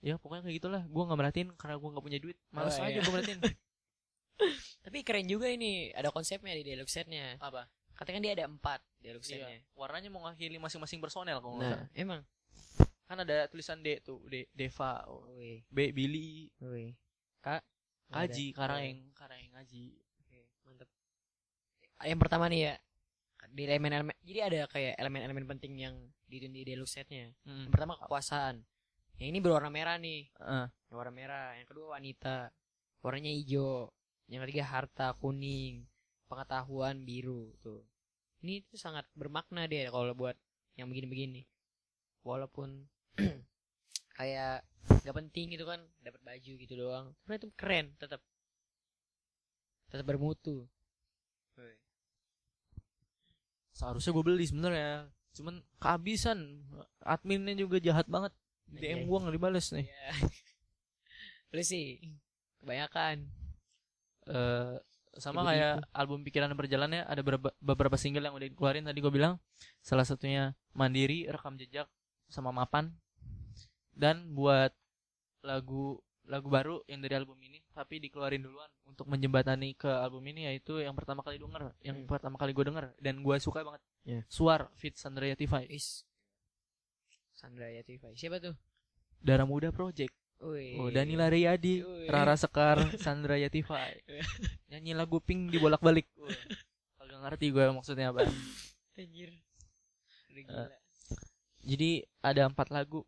[0.00, 0.82] Ya pokoknya kayak gitulah.
[0.88, 2.36] Gua nggak merhatiin karena gua nggak punya duit.
[2.48, 3.00] Males Oh, aja iya.
[3.00, 3.40] gua merhatiin.
[4.84, 5.92] Tapi keren juga ini.
[5.92, 7.36] Ada konsepnya di deluxe setnya.
[7.38, 7.68] Apa?
[7.94, 9.44] Katanya dia ada empat deluxe Iya.
[9.44, 9.58] setnya.
[9.76, 11.88] Warnanya mewakili masing-masing personel kalau nggak Nah, salah.
[11.92, 12.20] emang.
[13.04, 16.48] Kan ada tulisan D tuh, D Deva, Wih, B Billy.
[17.44, 17.60] Kaji,
[18.08, 18.44] Nggak ada.
[18.56, 19.84] Karaeng, Karaeng Kaji.
[20.18, 20.88] Oke, mantep.
[22.00, 22.74] Yang pertama nih ya.
[23.54, 25.94] Di elemen-elemen jadi ada kayak elemen-elemen penting yang
[26.26, 27.30] di di deluxe setnya.
[27.46, 27.70] Hmm.
[27.70, 28.66] Yang pertama kekuasaan.
[29.22, 30.26] Yang ini berwarna merah nih.
[30.42, 30.66] Heeh.
[30.90, 31.48] Yang warna merah.
[31.54, 32.50] Yang kedua wanita.
[32.98, 33.94] Warnanya hijau.
[34.26, 35.86] Yang ketiga harta kuning.
[36.26, 37.86] Pengetahuan biru tuh.
[38.42, 40.34] Ini tuh sangat bermakna dia kalau buat
[40.74, 41.46] yang begini-begini.
[42.26, 42.90] Walaupun
[44.18, 47.14] kayak nggak penting gitu kan dapat baju gitu doang.
[47.22, 48.18] Tapi itu keren tetap.
[49.94, 50.66] Tetap bermutu.
[53.74, 55.10] Seharusnya gue beli sebenarnya.
[55.34, 56.62] Cuman kehabisan.
[57.02, 58.30] Adminnya juga jahat banget.
[58.70, 59.06] DM Anjay.
[59.06, 59.86] gua nggak dibales nih.
[59.86, 60.10] Iya.
[61.54, 62.00] Lu sih
[62.62, 63.16] kebanyakan.
[64.30, 64.74] Eh
[65.14, 65.50] sama Tiba-tiba.
[65.54, 69.38] kayak album Pikiran dan Perjalanannya ada beberapa, beberapa single yang udah dikeluarin tadi gue bilang.
[69.78, 71.86] Salah satunya Mandiri, Rekam Jejak,
[72.26, 72.90] sama Mapan.
[73.94, 74.74] Dan buat
[75.46, 80.48] lagu lagu baru yang dari album ini tapi dikeluarin duluan untuk menjembatani ke album ini
[80.48, 82.06] yaitu yang pertama kali denger yang Hmm.
[82.06, 84.20] pertama kali gue denger dan gue suka banget Iya.
[84.26, 86.04] Suar Fit Sandra Yatify Is.
[87.30, 88.12] Sandra Yatify.
[88.14, 88.52] Siapa tuh?
[89.18, 90.76] Darah Muda Project Wih.
[90.76, 92.06] oh Danila Riyadi Wih.
[92.06, 93.96] Rara Sekar Sandra Yatify
[94.70, 96.32] nyanyi lagu Pink dibolak-balik Wah,
[96.98, 98.24] kagak ngerti gue maksudnya apa
[98.94, 99.32] Anjir.
[100.26, 100.66] Gila.
[101.60, 103.06] jadi ada empat lagu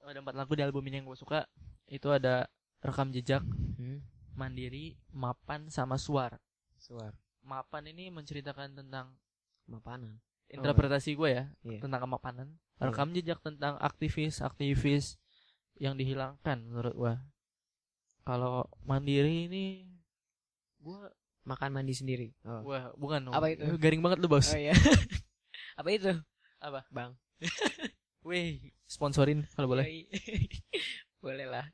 [0.00, 1.44] ada empat lagu di album ini yang gue suka
[1.86, 2.46] itu ada
[2.78, 3.42] rekam jejak
[3.72, 4.02] Hmm.
[4.32, 6.38] mandiri mapan sama suar
[6.76, 7.14] Suar.
[7.40, 9.14] mapan ini menceritakan tentang
[9.64, 10.18] Mapanan.
[10.48, 11.80] interpretasi gue ya Iya.
[11.80, 12.84] tentang kemapanan Iya.
[12.84, 15.16] rekam jejak tentang aktivis aktivis
[15.74, 17.14] yang dihilangkan menurut gue
[18.22, 19.88] kalau mandiri ini
[20.78, 21.00] gue
[21.42, 22.30] Makan mandi sendiri.
[22.46, 22.70] Oh.
[22.70, 23.66] wah bukan Apa itu?
[23.82, 24.70] garing banget lu bos Oh iya.
[25.74, 26.14] Apa itu?
[26.62, 26.86] Apa?
[26.86, 27.18] Bang.
[28.22, 30.06] Weh, sponsorin kalau boleh.
[31.22, 31.66] Boleh lah.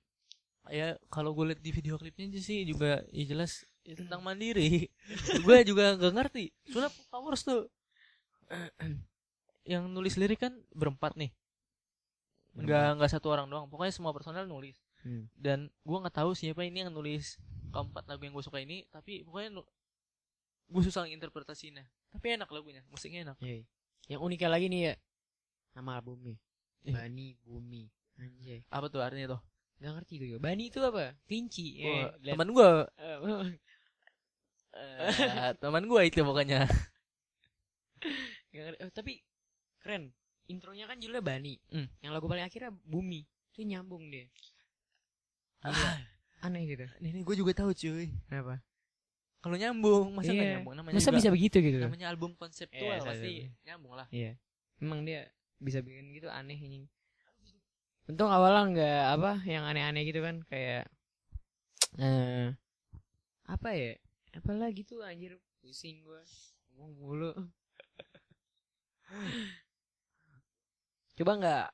[0.69, 4.93] Ya kalau gue liat di video klipnya aja sih juga ya jelas ya tentang mandiri.
[5.45, 6.53] gue juga gak ngerti.
[6.69, 7.73] Soalnya Powers tuh
[9.65, 11.33] yang nulis lirik kan berempat nih.
[12.53, 13.67] Nggak nggak satu orang doang.
[13.73, 14.77] Pokoknya semua personel nulis.
[15.01, 15.25] Hmm.
[15.33, 17.41] Dan gue nggak tahu siapa ini yang nulis
[17.73, 18.85] keempat lagu yang gue suka ini.
[18.93, 19.65] Tapi pokoknya
[20.69, 21.85] gue susah interpretasinya.
[22.13, 23.37] Tapi enak lagunya, musiknya enak.
[23.41, 23.65] Yoi.
[24.09, 24.95] Yang uniknya lagi nih ya.
[25.77, 26.37] Nama albumnya.
[26.85, 27.05] Iya.
[27.05, 27.85] Bani Bumi.
[28.19, 28.61] Anjay.
[28.69, 29.41] Apa tuh artinya tuh?
[29.79, 30.41] Gak ngerti gue juga.
[30.43, 31.15] Bani itu apa?
[31.25, 31.67] Kelinci.
[31.81, 33.17] Wah, Eh, teman gua eh,
[34.75, 36.67] eh, teman gua itu pokoknya
[38.49, 38.79] Gak ngerti.
[38.81, 39.13] Eh, tapi
[39.79, 40.11] keren.
[40.47, 41.55] Intronya kan judulnya Bani.
[41.69, 41.87] Hmm.
[42.01, 43.21] Yang lagu paling akhirnya Bumi.
[43.53, 44.27] Itu nyambung dia.
[45.61, 45.75] Gila.
[45.75, 45.99] ah,
[46.41, 46.87] Aneh gitu.
[47.01, 48.63] ini gue juga tahu cuy Kenapa?
[49.39, 50.55] kalau nyambung masa nggak Iya.
[50.55, 51.79] nyambung namanya Masa juga- bisa begitu gitu?
[51.79, 53.49] namanya album konseptual Iya, pasti iya, iya.
[53.67, 54.39] nyambung lah Iya.
[54.79, 55.27] Emang dia
[55.59, 56.87] bisa bikin gitu aneh ini.
[58.09, 60.89] Untung awalnya nggak apa yang aneh-aneh gitu kan kayak
[62.01, 62.57] eh
[63.45, 63.93] apa ya?
[64.33, 66.25] Apa lagi tuh anjir pusing gua
[66.73, 67.33] ngomong mulu.
[71.21, 71.67] Coba nggak?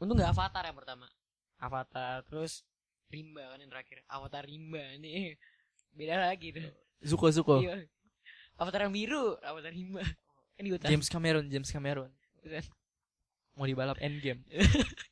[0.00, 1.06] Untung nggak Avatar yang pertama.
[1.60, 2.64] Avatar terus
[3.12, 4.00] Rimba kan yang terakhir.
[4.08, 5.36] Avatar Rimba nih.
[5.92, 6.64] Beda lagi tuh.
[7.04, 7.84] Zuko Zuko Iya.
[8.56, 10.00] Avatar yang biru, Avatar Rimba.
[10.56, 10.88] Kan di hutan.
[10.88, 12.12] James Cameron James Cameron
[13.52, 14.40] mau dibalap Endgame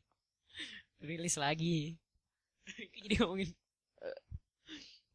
[1.00, 1.96] rilis lagi.
[3.02, 3.50] Jadi ngomongin.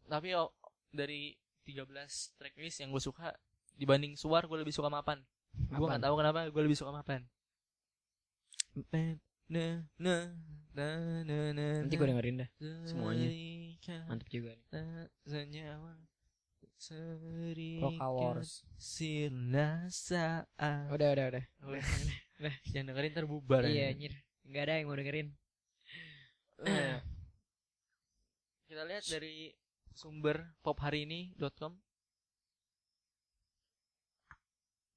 [0.06, 0.54] Tapi oh,
[0.94, 1.34] dari
[1.66, 3.34] 13 tracklist yang gue suka
[3.74, 5.22] dibanding Suar gue lebih suka Mapan.
[5.72, 7.26] Gue nggak tahu kenapa gue lebih suka Mapan.
[8.92, 10.26] Nah nah nah
[10.74, 12.50] nah nah nanti gue dengerin dah
[12.90, 13.30] semuanya.
[14.10, 14.66] Mantep juga nih.
[17.82, 20.50] Roka Wars Sirna saat
[20.92, 21.46] udah udah udah.
[22.36, 23.96] Udah, Jangan dengerin ntar bubar iya ya.
[23.96, 24.14] anjir.
[24.44, 25.32] Nggak ada yang mau dengerin
[26.64, 27.04] Eh,
[28.64, 29.52] Kita lihat dari
[29.92, 31.76] sumber popharini.com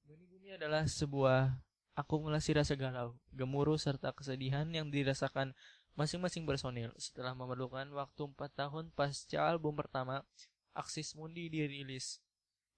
[0.07, 1.59] Bumi Bumi adalah sebuah
[1.99, 5.51] akumulasi rasa galau, gemuruh serta kesedihan yang dirasakan
[5.99, 10.23] masing-masing personil setelah memerlukan waktu 4 tahun pasca album pertama
[10.71, 12.23] Axis Mundi dirilis.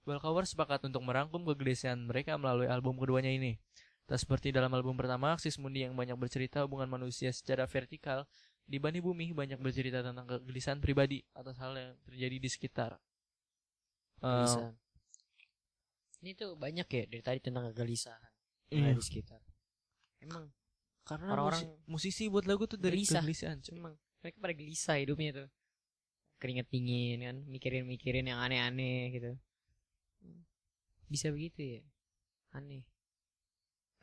[0.10, 3.62] Wellcover sepakat untuk merangkum kegelisahan mereka melalui album keduanya ini.
[4.10, 8.26] Tak seperti dalam album pertama, Axis Mundi yang banyak bercerita hubungan manusia secara vertikal,
[8.64, 12.92] di Bani Bumi banyak bercerita tentang kegelisahan pribadi atas hal yang terjadi di sekitar.
[14.18, 14.70] Bisa.
[16.22, 18.22] ini tuh banyak ya dari tadi tentang kegelisahan
[18.70, 18.94] iya.
[18.94, 19.42] di sekitar
[20.20, 20.54] emang
[21.02, 23.18] Karena Orang-orang musi- musisi buat lagu tuh dari gelisah.
[23.18, 23.58] kegelisahan.
[23.74, 25.48] emang mereka pada gelisah hidupnya tuh
[26.38, 29.32] keringet dingin kan mikirin-mikirin yang aneh-aneh gitu
[31.10, 31.82] bisa begitu ya
[32.54, 32.86] aneh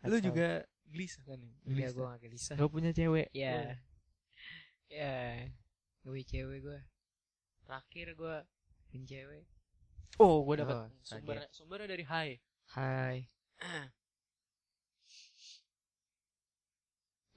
[0.02, 0.26] Lu Kacau.
[0.30, 0.48] juga
[0.84, 1.38] gelisah kan?
[1.38, 1.46] ya?
[1.46, 1.90] Iya Gelisah.
[1.90, 3.26] gue gak gelisah Gak punya cewek.
[3.30, 3.78] Ya
[4.88, 5.48] Ya
[6.02, 6.80] Gue cewek gue
[7.64, 8.36] Terakhir gue
[8.88, 9.44] Punya cewek.
[10.16, 12.28] Oh, gue dapat Oh, sumbernya, sumbernya dari Hai.
[12.72, 13.16] Hai.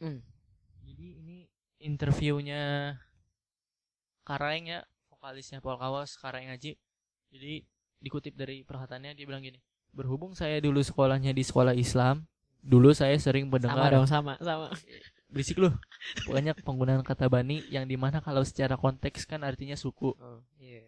[0.01, 0.17] Hmm.
[0.81, 1.45] Jadi ini
[1.77, 2.97] interviewnya
[4.25, 4.81] Karaeng ya,
[5.13, 6.73] vokalisnya Paul Kawas, Karaeng Haji.
[7.29, 7.61] Jadi
[8.01, 9.61] dikutip dari perhataannya dia bilang gini,
[9.93, 12.25] berhubung saya dulu sekolahnya di sekolah Islam,
[12.65, 14.73] dulu saya sering Sama mendengar dong sama Sama
[15.31, 15.71] berisik lu.
[16.27, 20.13] Banyak penggunaan kata bani yang di mana kalau secara konteks kan artinya suku.
[20.19, 20.83] Oh iya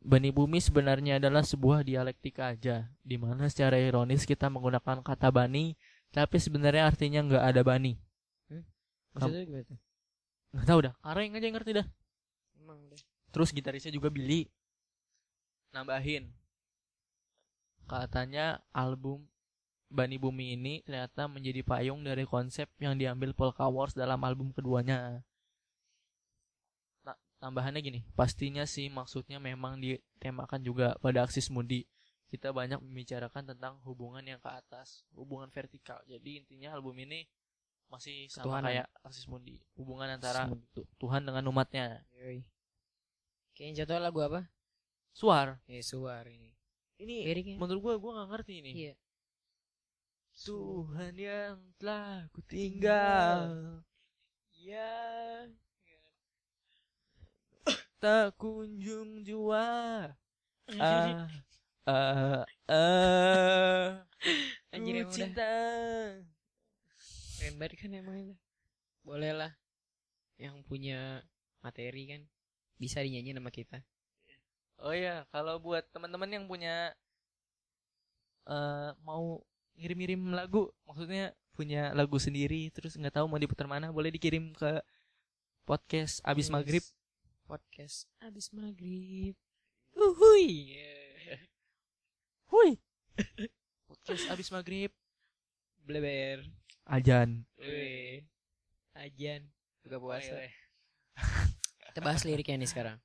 [0.00, 5.76] Bani bumi sebenarnya adalah sebuah dialektika aja, di mana secara ironis kita menggunakan kata bani,
[6.08, 8.00] tapi sebenarnya artinya nggak ada bani.
[9.12, 9.78] Maksudnya gimana tuh?
[10.56, 11.86] Nggak tahu dah, Karaeng aja yang ngerti dah.
[12.56, 12.96] Emang deh
[13.30, 14.48] Terus gitarisnya juga Billy
[15.70, 16.34] nambahin
[17.86, 19.29] katanya album
[19.90, 25.18] Bani Bumi ini ternyata menjadi payung dari konsep yang diambil Polka Wars dalam album keduanya.
[27.02, 31.90] Ta- tambahannya gini, pastinya sih maksudnya memang ditemakan juga pada Aksis Mundi.
[32.30, 35.98] Kita banyak membicarakan tentang hubungan yang ke atas, hubungan vertikal.
[36.06, 37.26] Jadi intinya album ini
[37.90, 38.66] masih sama Ketuhanan.
[38.70, 40.46] kayak Aksis Mundi, hubungan antara
[41.02, 42.06] Tuhan dengan umatnya.
[42.14, 42.46] Yoi
[43.58, 44.46] Kayaknya jatuh lagu apa?
[45.10, 46.54] Suar, Eh suar ini
[47.00, 48.94] ini Liriknya menurut gua gua nggak ngerti ini Iya
[50.40, 53.80] Tuhan yang telah ku tinggal
[54.56, 54.96] Iya
[58.00, 60.08] tak kunjung jua.
[60.80, 61.28] ah
[61.84, 63.84] ah ah.
[64.72, 65.12] Anjir emang udah.
[65.12, 65.52] Cinta
[67.36, 68.34] Keren kan emang itu.
[69.04, 69.52] Boleh lah.
[70.40, 71.20] Yang punya
[71.60, 72.22] materi kan.
[72.80, 73.84] Bisa dinyanyi sama kita.
[74.80, 76.96] Oh ya kalau buat teman-teman yang punya
[78.48, 79.44] eh mau
[79.80, 80.68] ngirim-ngirim lagu.
[80.84, 84.80] Maksudnya punya lagu sendiri terus nggak tahu mau diputar mana boleh dikirim ke
[85.64, 86.52] podcast abis Yes.
[86.52, 86.84] maghrib.
[87.48, 89.34] Podcast Abis maghrib.
[89.96, 90.78] Uhuy.
[92.46, 92.78] Hui.
[93.90, 94.94] Podcast abis maghrib.
[95.82, 96.46] Bleber.
[96.86, 97.42] Ajan.
[97.58, 98.22] Weh.
[98.94, 99.50] Ajan.
[99.82, 100.46] Buka puasa.
[101.90, 102.98] Kita bahas liriknya nih sekarang.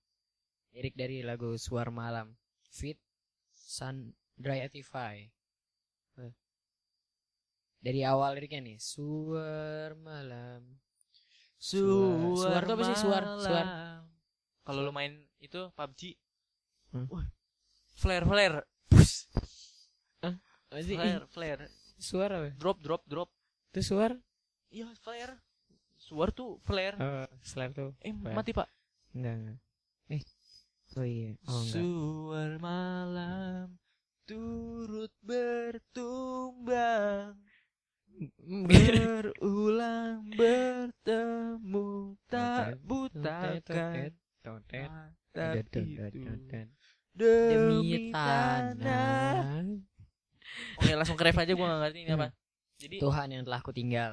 [0.77, 2.37] Lirik dari lagu Suar Malam.
[2.69, 3.01] Fit
[3.55, 5.25] Sun Dry Atify
[7.85, 10.65] Dari awal liriknya nih Suar malam
[11.61, 12.33] Suar.
[12.37, 12.97] Suar tuh apa sih?
[12.97, 13.23] Suar.
[13.41, 13.65] Suar.
[14.65, 16.13] Kalau lu main itu PUBG.
[16.93, 17.09] Hmm.
[17.09, 17.25] Wah.
[17.97, 18.61] Flare flare.
[18.85, 19.25] Pus.
[20.21, 20.93] Apa sih?
[20.93, 21.65] Flare flare.
[21.97, 22.49] Suar apa?
[22.57, 23.29] Drop drop drop.
[23.73, 24.13] Itu suar?
[24.69, 25.41] Iya, flare.
[25.97, 27.01] Suar tuh flare.
[27.01, 27.97] Oh, slap tuh.
[28.05, 28.37] Eh, flare.
[28.37, 28.69] mati, Pak.
[29.17, 29.57] Enggak, enggak.
[30.13, 30.21] Eh.
[31.01, 31.33] Oh iya.
[31.49, 31.81] Oh enggak.
[31.81, 33.81] Suar malam
[34.25, 37.37] turut bertumbang
[38.67, 44.15] berulang bertemu tak butakan
[44.87, 46.51] mata itu demi
[47.15, 49.63] Demi tanah.
[50.79, 52.27] Oke langsung ke ref aja gue gak ngerti ini apa.
[52.75, 54.11] Jadi Tuhan yang telah kutinggal.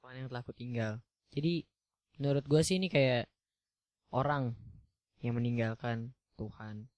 [0.00, 0.92] Tuhan yang telah kutinggal.
[1.32, 1.64] Jadi
[2.20, 3.28] menurut gue sih ini kayak
[4.12, 4.52] orang
[5.24, 6.88] yang meninggalkan Tuhan,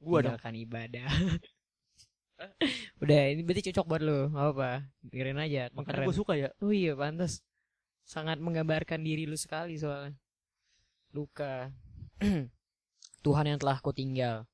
[0.00, 0.36] gue dong.
[0.36, 1.08] meninggalkan ibadah.
[3.02, 4.70] Udah, ini berarti cocok buat lo, nggak apa-apa.
[5.02, 6.48] Dengerin aja, Makanya gue suka ya.
[6.62, 7.42] Oh iya, pantas.
[8.02, 10.14] Sangat menggambarkan diri lu sekali soalnya.
[11.14, 11.70] Luka.
[13.24, 14.46] Tuhan yang telah kutinggal.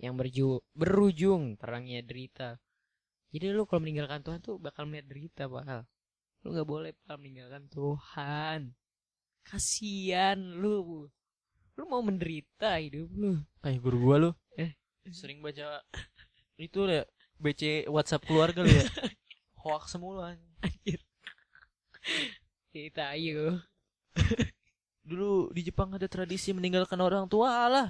[0.00, 2.56] Yang berju berujung terangnya derita.
[3.30, 5.84] Jadi lu kalau meninggalkan Tuhan tuh bakal melihat derita bakal.
[6.44, 8.60] Lu nggak boleh bakal meninggalkan Tuhan.
[9.44, 11.08] Kasian lu.
[11.76, 13.40] Lu mau menderita hidup lu.
[13.60, 14.30] Kayak guru gue lu.
[14.56, 14.72] Eh.
[15.08, 15.80] Sering baca
[16.60, 17.08] itu ya
[17.40, 18.84] BC WhatsApp keluarga lu ya.
[19.64, 20.36] Hoax semula.
[22.70, 23.60] Cerita ayo.
[25.08, 27.88] Dulu di Jepang ada tradisi meninggalkan orang tua lah.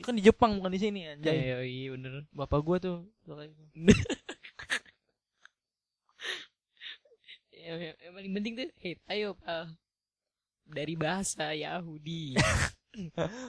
[0.00, 1.32] Kan di Jepang bukan di sini anjay.
[1.36, 2.12] Iya, iya bener.
[2.30, 3.06] Bapak gua tuh
[7.52, 9.70] yang, yang- yang paling penting tuh hit ayo pal
[10.66, 12.34] dari bahasa Yahudi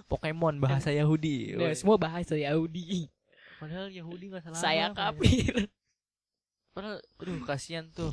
[0.08, 1.58] Pokemon bahasa Yahudi.
[1.58, 3.10] Nah, semua bahasa Yahudi
[3.64, 4.60] Padahal Yahudi nggak salah.
[4.60, 5.66] saya apa-apa, kafir ya.
[6.70, 8.12] Padahal, aduh kasihan tuh.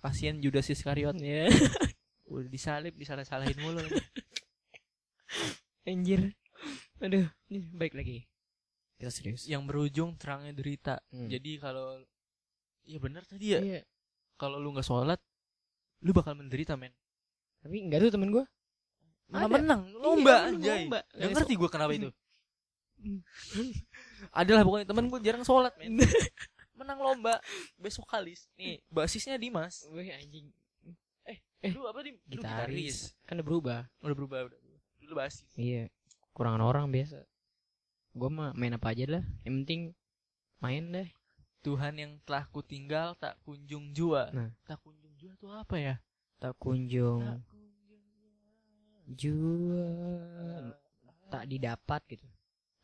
[0.00, 1.14] Kasihan Judas Iskariot.
[1.16, 1.46] ya
[2.26, 3.78] Udah disalib, disalah-salahin mulu.
[5.84, 6.32] anjir
[6.96, 8.24] aduh ini baik lagi
[8.96, 10.96] kita serius Yang berujung terangnya derita.
[11.10, 11.26] Hmm.
[11.26, 11.98] Jadi kalau
[12.82, 13.60] ya benar tadi ya.
[13.60, 13.80] Iya.
[14.34, 15.18] Kalau lu nggak sholat,
[16.00, 16.94] lu bakal menderita men.
[17.58, 18.44] tapi enggak tuh temen gue
[19.24, 20.80] Malah menang, lomba Iya, anjay.
[20.84, 21.00] lomba.
[21.10, 22.10] Gak Eh, ngerti gue kenapa itu.
[24.30, 25.98] Adalah pokoknya temen gue jarang sholat men.
[26.78, 27.38] Menang lomba
[27.76, 28.48] besok kalis.
[28.56, 29.84] Nih basisnya Dimas.
[29.90, 30.48] Wih anjing
[31.64, 32.20] Eh, lu apa dim?
[32.28, 34.58] Lu gitaris kan udah berubah Udah berubah udah.
[35.00, 35.48] Dulu basis.
[35.56, 35.88] iya
[36.36, 37.24] kurangan orang biasa
[38.12, 39.96] gue mah main apa aja lah yang penting
[40.60, 41.08] main deh
[41.60, 44.28] Tuhan yang telah kutinggal tak kunjung jua.
[44.28, 44.52] Nah.
[44.68, 45.94] Tak kunjung jua tuh apa ya?
[46.36, 48.04] tak kunjung Tak kunjung
[49.16, 49.88] jua
[51.28, 52.26] tak didapat gitu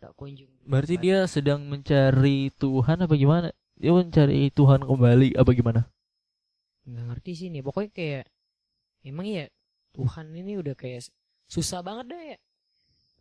[0.00, 1.04] tak kunjung Berarti didapat.
[1.04, 3.48] dia sedang mencari Tuhan apa gimana?
[3.76, 5.82] Dia mencari Tuhan kembali apa gimana?
[6.80, 8.24] nggak ngerti sih nih pokoknya kayak
[9.04, 9.46] emang ya
[9.94, 11.06] Tuhan ini udah kayak
[11.46, 12.38] susah banget dah ya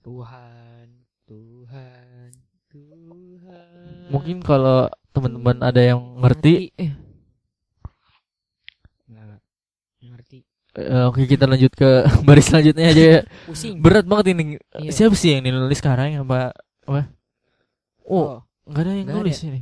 [0.01, 0.87] Tuhan
[1.27, 2.29] Tuhan
[2.71, 6.93] Tuhan Mungkin kalau teman-teman ada yang ngerti, eh
[9.09, 9.39] nggak nggak
[10.13, 10.39] ngerti
[10.77, 11.89] eh, oke kita lanjut ke
[12.27, 13.19] baris selanjutnya aja ya.
[13.45, 14.43] pusing Berat banget ini.
[14.77, 14.91] Iya.
[14.93, 16.68] Siapa sih yang nulis sekarang ya, Pak?
[16.89, 17.06] Apa?
[18.10, 18.38] Oh, oh.
[18.65, 19.62] nggak ada yang nggak nulis ini.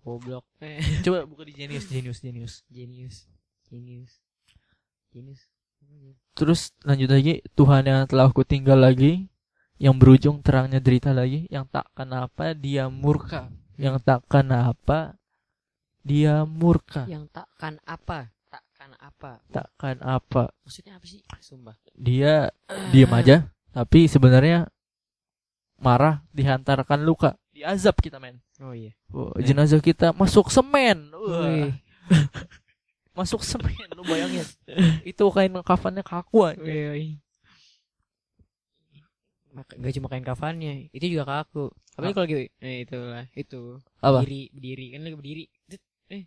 [0.00, 0.44] goblok.
[0.64, 0.80] Eh.
[1.04, 2.54] Coba buka di Genius, Genius, Genius.
[2.72, 3.16] genius.
[3.68, 4.12] Genius.
[5.12, 5.42] Genius.
[6.32, 9.28] Terus lanjut lagi, Tuhan yang telah aku tinggal lagi,
[9.76, 15.20] yang berujung terangnya derita lagi, yang takkan apa dia murka, yang takkan apa
[16.00, 18.32] dia murka, yang takkan apa.
[18.48, 19.30] Takkan apa.
[19.50, 20.44] Takkan apa.
[20.62, 21.20] Maksudnya apa sih?
[21.42, 21.74] Sumpah.
[21.98, 22.48] Dia
[22.94, 24.70] diam aja, tapi sebenarnya
[25.84, 28.40] marah dihantarkan luka, diazab kita men.
[28.58, 31.70] oh iya Wah, jenazah kita masuk semen, Wah, Wih.
[33.18, 34.42] masuk semen, lu bayangin.
[35.04, 36.58] Itu kain kafannya kaku aja.
[36.58, 37.10] Wih, wih.
[39.54, 41.70] Maka- Gak cuma kain kafannya, itu juga kaku.
[41.94, 44.26] Apalagi kalau gitu, eh itulah, itu Apa?
[44.26, 45.44] berdiri, berdiri kan lagi berdiri,
[46.10, 46.24] eh,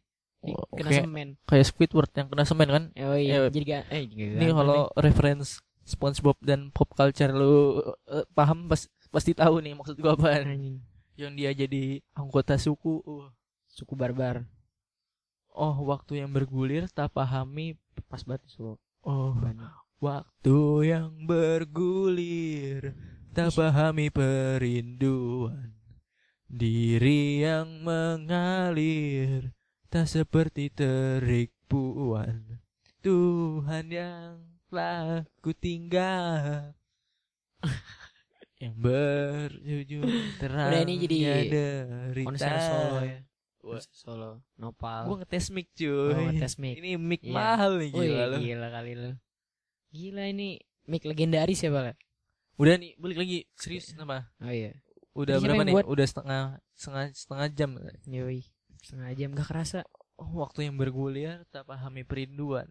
[0.48, 1.28] Oh, kena Oke, semen.
[1.44, 2.84] kayak Squidward yang kena semen kan?
[3.04, 8.24] Oh iya, Eh, jadi gak, eh Ini kalau reference SpongeBob dan pop culture lu eh,
[8.32, 10.44] paham pas pasti tahu nih maksud gua apa.
[10.44, 10.80] anjing
[11.16, 11.84] Yang dia jadi
[12.14, 13.02] anggota suku.
[13.02, 13.28] uh.
[13.68, 14.46] suku barbar
[15.50, 17.74] Oh, waktu yang bergulir tak pahami.
[18.06, 19.74] pas banget suku Oh, banyak.
[19.98, 22.94] waktu yang bergulir
[23.34, 25.74] tak pahami perinduan.
[26.46, 29.52] Diri yang mengalir
[29.88, 32.62] tak seperti terik puan.
[33.02, 34.34] Tuhan yang
[34.68, 36.76] telah kutinggal
[38.58, 40.06] yang berjujur
[40.38, 41.18] terang Udah, ini jadi
[42.26, 43.20] konser solo ya
[43.62, 43.78] Wah.
[43.78, 46.14] konser solo nopal Gua ngetes mic cuy.
[46.14, 47.34] oh, tes mic Ini mic Iya.
[47.34, 48.38] mahal nih gila lu.
[48.42, 49.12] gila kali lu
[49.88, 51.96] Gila ini mic legendaris ya, Pak?
[52.58, 53.44] Udah nih, balik lagi.
[53.56, 54.28] Serius kenapa?
[54.40, 54.76] Oh iya.
[55.14, 55.74] Udah siapa berapa nih?
[55.74, 55.86] buat?
[55.88, 56.42] Udah setengah
[56.74, 57.70] setengah setengah jam.
[58.04, 58.42] Yoi.
[58.84, 59.80] Setengah jam gak kerasa.
[60.16, 62.68] Oh, waktu yang bergulir tak pahami perinduan.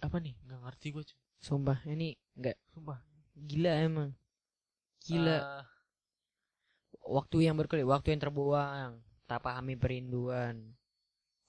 [0.00, 0.34] Apa nih?
[0.42, 1.04] Nggak ngerti gue.
[1.04, 1.16] cuy.
[1.36, 2.98] Sumpah, ini nggak Sumpah.
[3.36, 4.10] gila emang.
[5.06, 5.38] Gila.
[5.38, 5.62] Ah,
[7.06, 10.74] waktu yang berkelit, waktu yang terbuang, tak pahami perinduan.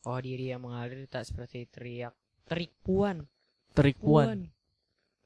[0.05, 2.13] Oh diri yang mengalir tak seperti teriak.
[2.47, 3.27] Terik puan.
[3.75, 4.47] terik puan.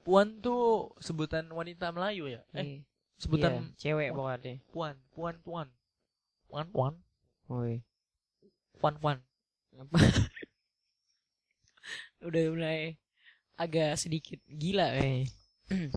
[0.02, 2.42] Puan tuh sebutan wanita Melayu ya?
[2.58, 2.80] Eh, Iya.
[3.22, 4.18] sebutan Iya, cewek puan.
[4.18, 4.54] pokoknya.
[4.74, 5.68] puan, puan, puan.
[6.52, 6.94] Puan, puan,
[7.48, 7.80] Woi.
[8.82, 9.18] puan, puan.
[9.78, 9.96] Apa?
[12.28, 12.98] Udah mulai
[13.56, 15.30] agak sedikit gila eh.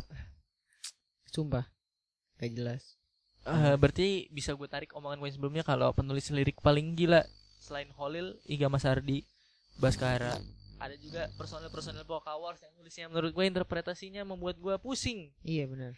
[1.35, 1.67] Sumpah.
[2.45, 2.83] Gak jelas.
[3.45, 7.21] Eh, berarti bisa gue tarik omongan gue sebelumnya kalau penulis lirik paling gila
[7.61, 9.25] selain Holil, Iga Masardi,
[9.77, 10.41] Baskara.
[10.81, 15.33] Ada juga personel-personel Boca Wars yang nulisnya menurut gue interpretasinya membuat gue pusing.
[15.45, 15.93] Iya benar.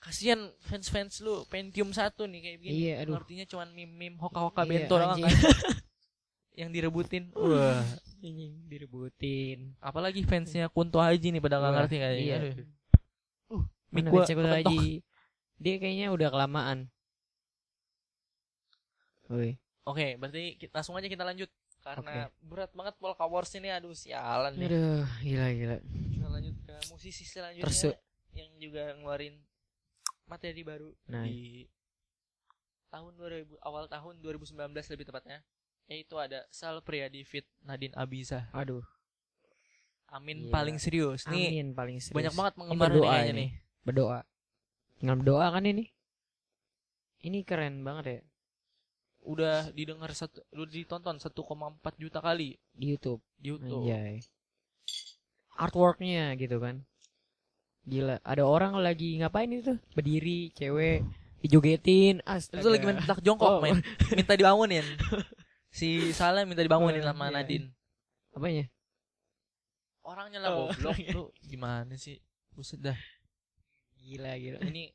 [0.00, 2.76] Kasian fans-fans lu Pentium 1 nih kayak begini.
[2.80, 3.20] Iya, aduh.
[3.20, 5.28] Artinya cuman mim-mim hoka-hoka Iya, bento doang kan.
[6.60, 7.28] yang direbutin.
[7.36, 7.84] Wah,
[8.20, 9.76] Anjing, direbutin.
[9.80, 12.24] apalagi fansnya Kunto Haji nih pada nggak ngerti kayaknya.
[12.24, 12.36] iya.
[12.40, 12.52] Aduh.
[13.52, 14.52] Uh, mic gua kepentok.
[14.64, 15.04] lagi.
[15.60, 16.88] Dia kayaknya udah kelamaan.
[19.28, 19.60] Woi.
[19.84, 21.50] Oke, berarti kita, langsung aja kita lanjut
[21.80, 24.68] karena berat banget Polka Wars ini aduh sialan nih.
[24.68, 25.76] Aduh, gila gila.
[25.84, 28.00] Kita lanjut ke musisi selanjutnya Tersu-
[28.32, 29.36] yang juga ngeluarin
[30.24, 31.24] materi baru Nah.
[31.26, 31.66] di
[32.88, 34.56] tahun 2000 awal tahun 2019
[34.90, 35.42] lebih tepatnya
[35.86, 38.46] yaitu ada Sal Priadi Fit Nadine Abiza.
[38.50, 38.82] Aduh,
[40.06, 40.54] Amin Gila.
[40.54, 41.22] paling serius.
[41.26, 42.14] Nih amin paling serius.
[42.18, 43.32] banyak banget penggemar ini.
[43.34, 43.50] nih.
[43.82, 44.20] Berdoa.
[45.00, 45.88] Tinggal berdoa kan ini.
[47.20, 48.20] Ini keren banget ya
[49.20, 51.36] Udah didengar satu udah ditonton 1,4
[51.96, 53.20] juta kali di YouTube.
[53.36, 53.84] di YouTube.
[53.84, 54.24] Anjay.
[55.56, 56.88] Artworknya gitu kan.
[57.84, 59.76] Gila, ada orang lagi ngapain itu?
[59.92, 61.04] Berdiri, cewek,
[61.44, 62.24] dijogetin.
[62.24, 62.64] Astaga.
[62.64, 63.60] Itu lagi main jongkok Oh.
[63.60, 63.76] main.
[64.16, 64.84] Minta dibangunin.
[65.68, 67.40] si Salah minta dibangunin Oh, sama iya.
[67.40, 67.66] Nadine.
[68.32, 68.64] Apanya?
[70.00, 72.16] Orangnya lah Oh, goblok lu gimana sih?
[72.56, 72.96] Buset dah.
[74.10, 74.58] Gila, gila.
[74.66, 74.90] Ini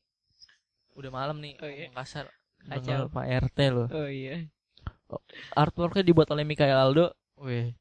[0.99, 1.55] udah malam nih.
[1.63, 1.87] Oh, iya.
[1.95, 2.27] kasar.
[2.67, 3.07] Kacau.
[3.07, 3.87] Pak RT loh.
[3.95, 4.43] Oh iya.
[5.55, 7.15] Artworknya dibuat oleh Mikael Aldo.
[7.39, 7.71] Wih.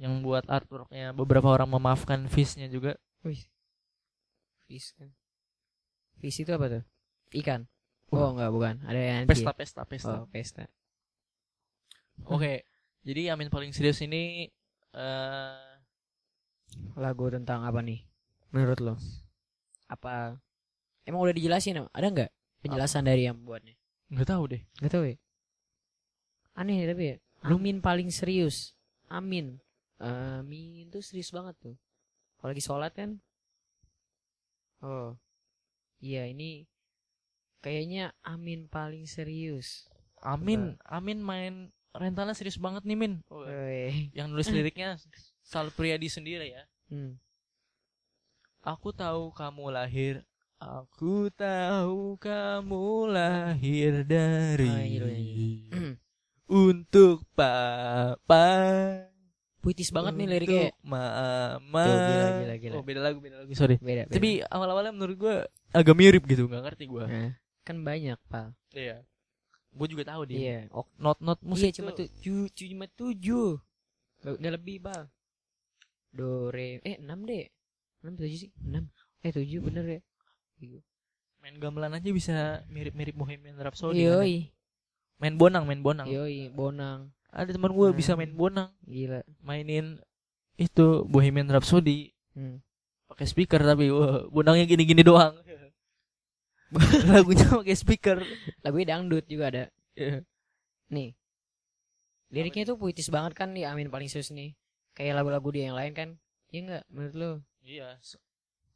[0.00, 2.98] Yang buat artworknya beberapa orang memaafkan Fish-nya juga.
[3.22, 3.38] Wih.
[4.66, 5.14] Fish kan.
[6.18, 6.82] Fish itu apa tuh?
[7.38, 7.70] Ikan.
[8.10, 8.74] Oh enggak bukan.
[8.82, 10.24] Ada yang Pesta, pesta, pesta.
[10.24, 10.66] Oh, pesta.
[12.26, 12.66] Oke.
[13.06, 14.50] Jadi Amin paling serius ini
[14.90, 15.70] eh
[16.98, 18.02] Lagu tentang apa nih?
[18.50, 18.94] Menurut lo?
[19.86, 20.38] Apa
[21.10, 22.30] Emang udah dijelasin ada nggak
[22.62, 23.74] penjelasan dari yang buatnya?
[24.10, 24.62] nggak tahu deh.
[24.78, 25.16] Gak tahu ya.
[26.54, 27.16] Aneh tapi ya.
[27.46, 28.78] Amin paling serius.
[29.10, 29.58] Amin.
[29.98, 31.74] Amin tuh serius banget tuh.
[32.38, 33.18] Kalau lagi sholat kan.
[34.82, 35.18] Oh.
[35.98, 36.70] Iya ini
[37.58, 39.90] kayaknya Amin paling serius.
[40.20, 43.14] Amin, Amin main rentalnya serius banget nih Min.
[43.32, 44.12] Woi.
[44.14, 44.94] Yang nulis liriknya
[45.42, 46.64] Sal Priadi sendiri ya.
[46.92, 47.18] Hmm.
[48.60, 50.20] Aku tahu kamu lahir
[50.60, 55.96] Aku tahu kamu lahir dari iya, iya.
[56.68, 58.44] Untuk papa
[59.64, 60.68] Puitis banget nih liriknya.
[60.68, 62.74] Untuk mama Tuh, gila, gila, gila.
[62.76, 64.04] Oh beda lagu beda lagu sorry Beda.
[64.04, 64.20] beda.
[64.20, 65.36] Tapi awal-awalnya menurut gue
[65.72, 67.30] agak mirip gitu nggak ngerti gue Nah,
[67.64, 68.52] kan banyak pak.
[68.76, 69.00] Iya
[69.72, 70.58] Gue juga tahu dia Iya.
[70.76, 73.56] Oh, Not-not musik iya cuma tuh tujuh, cuma tujuh.
[74.28, 75.08] Nggak lebih pak.
[76.12, 77.48] Do re eh enam deh.
[78.04, 78.92] Enam tujuh sih enam.
[79.24, 80.00] Eh tujuh bener ya.
[81.40, 82.36] Main gamelan aja bisa
[82.68, 84.12] mirip-mirip Bohemian Rhapsody kan ya.
[84.20, 84.36] Yoi,
[85.20, 87.96] Main bonang main bonang yoi, bonang, Ada teman gue Nah.
[87.96, 89.20] bisa main bonang gila.
[89.40, 90.00] mainin
[90.56, 92.60] itu Bohemian Rhapsody Hmm.
[93.08, 95.34] pakai speaker tapi wah, bonangnya gini-gini doang.
[97.10, 98.22] Lagunya pakai speaker.
[98.62, 99.64] Lagunya dangdut juga ada.
[99.98, 100.22] Iya.
[100.88, 101.18] Nih.
[102.30, 104.54] Liriknya tuh puitis banget kan nih Amin paling serius nih.
[104.94, 106.08] Kayak lagu-lagu dia yang lain kan.
[106.54, 107.30] Iya enggak menurut lo?
[107.66, 107.98] Iya.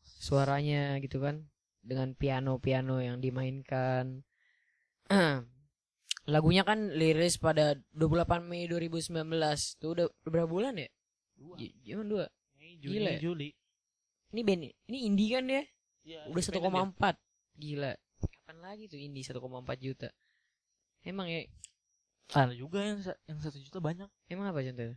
[0.02, 1.46] Suaranya gitu kan
[1.84, 4.24] dengan piano-piano yang dimainkan.
[6.24, 9.12] Lagunya kan liris pada 28 Mei 2019.
[9.76, 10.88] Tuh udah berapa bulan ya?
[11.36, 11.60] Dua.
[11.60, 12.24] Cuman dua.
[12.56, 13.18] Mei, Gila Juni, ya?
[13.20, 13.48] Juli.
[14.32, 15.62] Ini band ini indie kan ya?
[16.04, 17.60] Iya, Udah independen 1,4.
[17.60, 17.92] Gila.
[18.24, 19.40] Kapan lagi tuh indie 1,4
[19.76, 20.08] juta?
[21.04, 21.44] Emang ya?
[22.32, 24.08] Ada juga yang yang satu juta banyak.
[24.32, 24.96] Emang apa contohnya?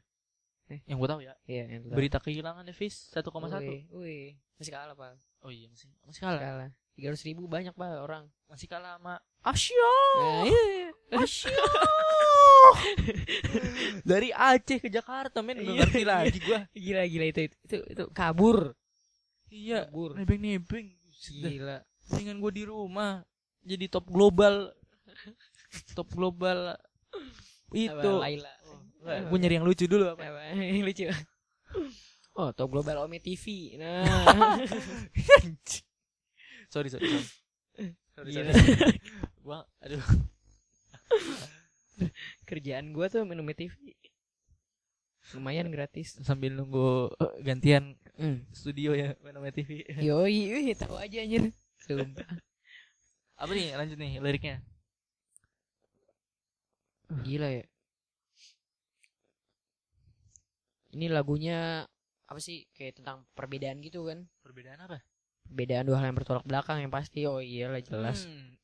[0.88, 1.34] Yang gue tahu ya.
[1.44, 1.96] Iya, yang itu.
[1.96, 3.28] Berita kehilangan Davis 1,1.
[3.68, 4.28] Wih, wih.
[4.56, 5.20] masih kalah pak.
[5.46, 6.42] Oh iya masih masih kalah.
[6.42, 6.70] Kalah.
[6.98, 8.26] Tiga ratus ribu banyak pak orang.
[8.50, 9.94] Masih kalah sama Asia.
[10.18, 10.90] Nah, iya, iya.
[11.14, 11.54] Asia.
[14.10, 16.10] Dari Aceh ke Jakarta men Iya, Gak ngerti iya.
[16.10, 16.60] lagi gua.
[16.86, 18.74] Gila gila itu itu itu, itu kabur.
[19.48, 20.18] Iya, Kabur.
[20.18, 20.88] nebeng-nebeng.
[21.14, 21.50] Sudah.
[21.54, 21.78] Gila.
[22.08, 23.22] Dengan gue di rumah
[23.64, 24.74] jadi top global.
[25.94, 26.76] top global
[27.76, 28.12] itu.
[28.18, 28.52] Laila.
[29.30, 30.24] Gue nyari yang lucu dulu apa?
[30.24, 30.42] Apa?
[30.60, 31.04] Yang lucu.
[32.38, 33.74] Oh, top global Ome TV.
[33.82, 34.06] Nah.
[36.70, 37.26] sorry, sorry, sorry.
[38.14, 38.54] Sorry, Gila.
[38.54, 39.02] sorry.
[39.46, 40.04] Gua aduh.
[42.46, 43.74] Kerjaan gua tuh minum TV.
[45.34, 46.14] Lumayan gratis.
[46.22, 48.42] Sambil nunggu eh, gantian Hmm.
[48.50, 49.86] studio ya Manome TV.
[50.02, 51.54] Yoi, wih, tahu aja anjir.
[51.78, 52.26] Sumpah.
[53.38, 53.78] Apa nih?
[53.78, 54.58] Lanjut nih liriknya.
[57.22, 57.66] Gila ya.
[60.98, 61.86] Ini lagunya
[62.28, 64.28] apa sih kayak tentang perbedaan gitu kan?
[64.39, 64.99] Perbedaan apa?
[65.43, 67.23] Perbedaan dua hal yang bertolak belakang yang pasti.
[67.23, 68.23] Oh iyalah jelas.
[68.23, 68.55] Hmm,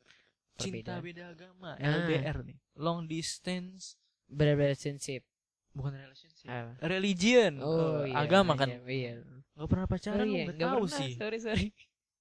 [0.53, 1.01] Cinta Perbedaan.
[1.01, 1.95] beda agama, Nah.
[2.03, 2.57] LDR nih.
[2.76, 3.95] Long distance
[4.28, 5.24] relationship.
[5.72, 6.45] bukan relationship.
[6.45, 6.70] Ah.
[6.80, 7.57] Religion.
[7.57, 8.70] Oh, Eh, iya, agama kan.
[8.70, 8.86] Iya.
[8.86, 9.14] iya.
[9.55, 10.45] Gak pernah pacaran Oh, iya.
[10.45, 10.99] nggak nggak tahu pernah.
[11.01, 11.11] sih.
[11.18, 11.68] Sorry, sorry.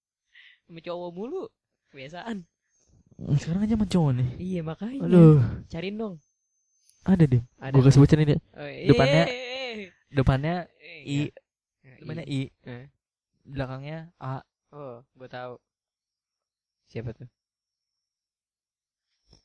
[0.64, 1.42] Sama cowok mulu.
[1.90, 2.48] Kebiasaan.
[3.36, 4.28] Sekarang aja sama cowok nih.
[4.40, 5.00] Iya, makanya.
[5.04, 5.38] Aduh,
[5.68, 6.16] Cariin dong.
[7.04, 7.42] ada deh.
[7.60, 7.72] Ada.
[7.72, 8.34] Gue kasih bocorin ini.
[8.56, 9.51] Oh, Depannya- eh,
[10.12, 11.20] Depannya eh, I,
[11.82, 12.86] eh, depannya I, Eh.
[13.48, 14.44] belakangnya A.
[14.72, 15.56] Oh, gue tahu.
[16.92, 17.28] Siapa tuh?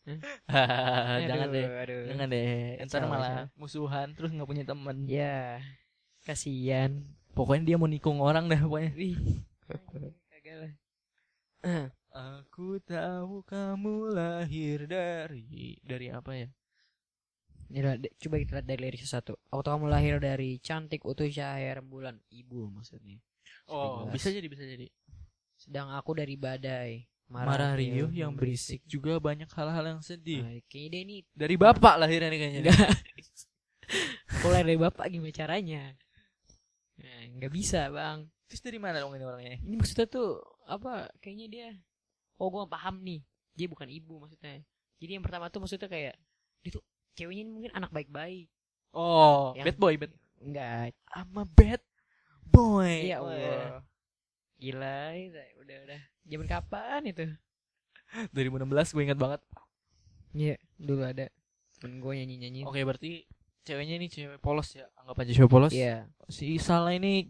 [1.28, 1.66] jangan Aduh, deh.
[1.84, 2.04] Aduh.
[2.12, 2.52] Jangan deh.
[2.84, 5.08] Ntar Kacau, malah musuhan terus nggak punya teman.
[5.08, 5.60] Ya.
[6.24, 7.04] Kasihan.
[7.36, 8.92] Pokoknya dia mau nikung orang dah pokoknya.
[10.32, 10.76] Kagak.
[12.18, 16.50] Aku tahu kamu lahir dari dari apa ya?
[17.68, 19.36] Ini lah, coba kita lihat dari lirik satu.
[19.52, 22.16] Aku tahu kamu lahir dari cantik utuh cahaya rembulan.
[22.32, 23.20] Ibu maksudnya.
[23.68, 24.14] Oh, jelas.
[24.16, 24.88] bisa jadi bisa jadi.
[25.60, 27.04] Sedang aku dari badai.
[27.28, 30.48] Marah riuh yang berisik juga banyak hal-hal yang sedih.
[30.48, 32.62] Nah, kayaknya dia ini Dari bapak lahirnya nih kayaknya.
[34.40, 35.84] Kalau lahir dari bapak gimana caranya?
[37.04, 38.24] Nah, nggak bisa bang.
[38.48, 39.60] Terus dari mana dong ini orangnya?
[39.60, 40.40] Ini maksudnya tuh
[40.72, 41.12] apa?
[41.20, 41.70] Kayaknya dia.
[42.40, 43.20] Oh gue paham nih.
[43.60, 44.64] Dia bukan ibu maksudnya.
[45.04, 46.16] Jadi yang pertama tuh maksudnya kayak
[46.64, 46.84] dia tuh
[47.18, 48.48] ceweknya ini mungkin anak baik-baik.
[48.94, 50.14] Oh, Yang- bad boy, bad.
[50.38, 50.94] Enggak.
[51.12, 51.82] I'm a bad
[52.46, 52.94] boy.
[53.04, 53.82] Iya Oh, Allah.
[54.58, 55.02] Gila,
[55.58, 56.02] udah udah.
[56.24, 57.26] Zaman kapan itu?
[58.32, 59.42] 2016 gue ingat banget.
[60.32, 61.28] Iya, dulu ada
[61.78, 62.60] temen gue nyanyi nyanyi.
[62.64, 63.26] Oke, berarti
[63.62, 64.86] ceweknya ini cewek polos ya.
[64.96, 65.74] Anggap aja cewek polos.
[65.74, 67.30] Iya, Si Salah ini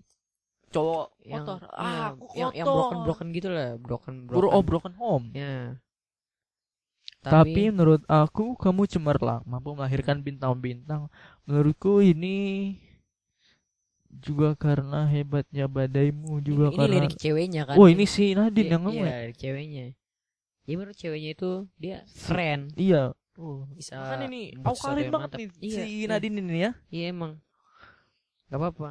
[0.68, 1.64] cowok yang kotor.
[1.64, 2.76] iya, Ah, aku yang yang kotor.
[2.76, 4.52] broken broken gitu lah, broken broken.
[4.52, 5.26] oh broken home.
[5.32, 5.80] Ya.
[7.22, 11.12] Tapi, menurut aku kamu cemerlang, mampu melahirkan bintang-bintang.
[11.44, 12.78] Menurutku ini
[14.08, 17.76] juga karena hebatnya badaimu juga ini, ini karena lirik ceweknya kan.
[17.76, 19.06] Oh, ini si Nadine Iya, yang ngomong.
[19.08, 19.34] Iya, ya?
[19.36, 19.86] ceweknya.
[20.68, 21.98] Ya menurut ceweknya itu dia
[22.28, 22.62] keren.
[22.76, 23.12] Iya.
[23.38, 23.70] Oh.
[23.76, 24.64] Bisa Kan ini yang
[25.14, 25.38] banget mantap.
[25.38, 26.08] nih Iya, si iya.
[26.10, 26.72] Nadine ini ya.
[26.90, 27.34] Iya emang.
[28.48, 28.90] Gak apa-apa.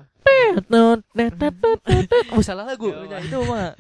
[2.37, 2.93] Oh, salah lagu.
[2.93, 3.73] Itu mah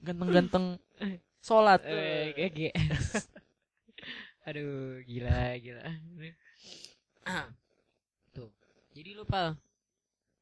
[0.00, 0.80] ganteng-ganteng
[1.46, 1.80] sholat.
[1.84, 2.72] Eh, kayak
[4.48, 5.84] Aduh, gila, gila.
[8.34, 8.48] Tuh.
[8.96, 9.52] Jadi lu, Pal.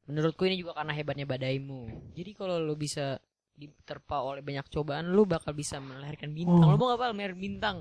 [0.07, 2.15] Menurutku ini juga karena hebatnya badaimu.
[2.15, 3.19] Jadi kalau lu bisa
[3.53, 6.63] diterpa oleh banyak cobaan, lu bakal bisa melahirkan bintang.
[6.63, 6.71] Oh.
[6.71, 7.77] Lu mau gak, Pal, melahirkan bintang?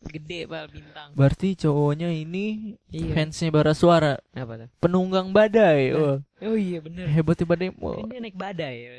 [0.00, 1.16] Gede, Pal, bintang.
[1.16, 3.12] Berarti cowoknya ini Iya.
[3.16, 4.68] fansnya bara suara, Apa tuh?
[4.76, 5.92] penunggang badai.
[5.92, 5.96] Nah.
[5.96, 7.08] Oh, Oh iya, bener.
[7.08, 7.68] hebatnya badai.
[7.80, 7.96] Oh.
[7.96, 8.92] Kan dia naik badai ya.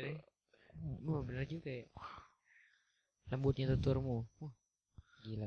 [1.06, 1.86] Wah, bener juga ya.
[3.30, 4.26] Lembutnya tuturmu.
[4.42, 4.54] Wah,
[5.22, 5.46] gila.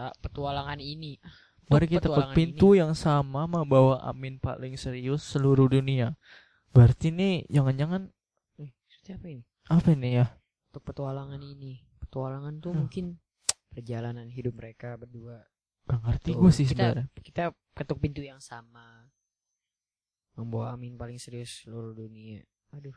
[0.00, 1.20] Tak petualangan ini.
[1.68, 6.16] Mari kita ke pintu yang sama membawa Amin paling serius seluruh dunia.
[6.72, 8.08] Berarti nih jangan-jangan
[8.56, 8.72] ini.
[8.72, 9.44] Eh, apa ini?
[9.68, 10.26] apa ini ya?
[10.72, 11.84] Untuk petualangan ini.
[12.00, 12.80] Petualangan tuh Hmm.
[12.88, 13.04] mungkin
[13.70, 15.44] perjalanan hidup mereka berdua.
[15.84, 17.06] Gak ngerti gue sih sebenarnya.
[17.20, 19.04] Kita ketuk pintu yang sama.
[20.32, 22.40] Membawa Amin paling serius seluruh dunia.
[22.72, 22.96] Aduh.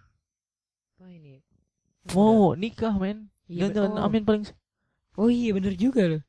[0.95, 1.43] Apa ini?
[2.15, 3.27] Wow, nikah men.
[3.51, 4.05] Iya, Jangan-jangan oh.
[4.07, 4.43] Amin paling
[5.13, 6.23] Oh iya bener juga loh.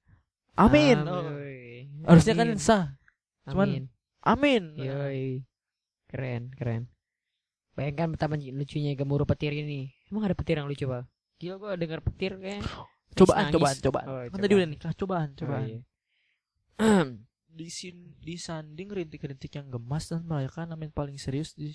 [0.55, 0.98] Amin.
[1.02, 1.86] Amin.
[2.05, 2.84] Harusnya kan sah.
[3.44, 3.84] Cuman- Amin.
[4.24, 4.62] Amin.
[4.78, 5.44] Yoi.
[6.09, 6.88] Keren, keren.
[7.74, 9.90] Bayangkan betapa lucunya gemuruh petir ini.
[10.07, 11.11] Emang ada petir yang lucu, Pak?
[11.42, 12.62] Gila gua denger petir kayak
[13.14, 14.07] Cobaan, cobaan, cobaan.
[14.07, 14.42] Oh, Kan cobaan.
[14.42, 15.62] tadi udah nikah, cobaan, cobaan.
[15.62, 15.80] Oh, iya.
[17.55, 21.70] Disin, disanding rintik-rintik yang gemas dan merayakan Amin paling serius di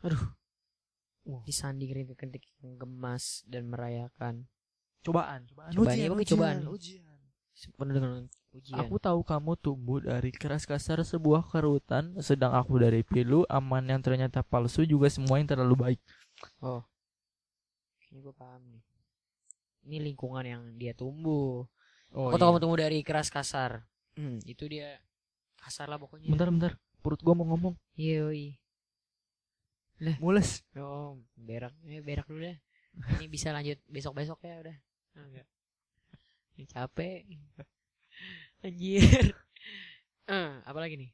[0.00, 0.32] Aduh,
[1.44, 4.48] Disanding rintik-rintik yang gemas dan merayakan
[5.04, 5.70] cobaan, cobaan.
[5.72, 6.58] Cobaan, pakai cobaan.
[6.68, 7.13] ujian.
[7.78, 8.78] Dengan ujian.
[8.82, 14.02] Aku tahu kamu tumbuh dari keras kasar sebuah kerutan, sedang aku dari pilu, aman yang
[14.02, 16.00] ternyata palsu juga semua yang terlalu baik.
[18.02, 18.82] Kayaknya gue paham nih.
[19.84, 21.68] Ini lingkungan yang dia tumbuh.
[22.14, 23.84] Oh, Aku tahu kamu tumbuh dari keras kasar.
[24.14, 25.02] Hmm, itu dia
[25.58, 26.30] kasar lah pokoknya.
[26.30, 26.72] Bentar, bentar.
[27.04, 27.74] Perut gua mau ngomong.
[27.98, 28.56] Yoi.
[30.00, 30.16] Lah.
[30.22, 30.64] Mules.
[30.78, 31.74] Oh, berak.
[31.84, 32.58] Eh, berak dulu dah.
[33.18, 34.76] Ini bisa lanjut besok-besok ya udah.
[35.18, 35.46] Ah, Enggak.
[36.54, 37.22] Ini capek.
[38.64, 39.34] Anjir.
[40.24, 41.10] Eh, apa lagi nih?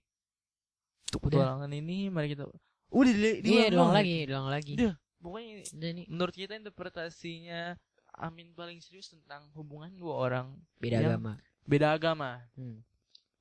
[1.10, 2.46] Untuk petualangan ini mari kita
[2.90, 4.74] Udah di, di Iya, doang lagi, doang lagi.
[4.74, 4.94] Udah.
[5.18, 6.06] Pokoknya nih.
[6.06, 7.76] menurut kita interpretasinya
[8.12, 11.32] Amin paling serius tentang hubungan dua orang Beda Yang- agama.
[11.62, 12.82] beda agama, Hmm.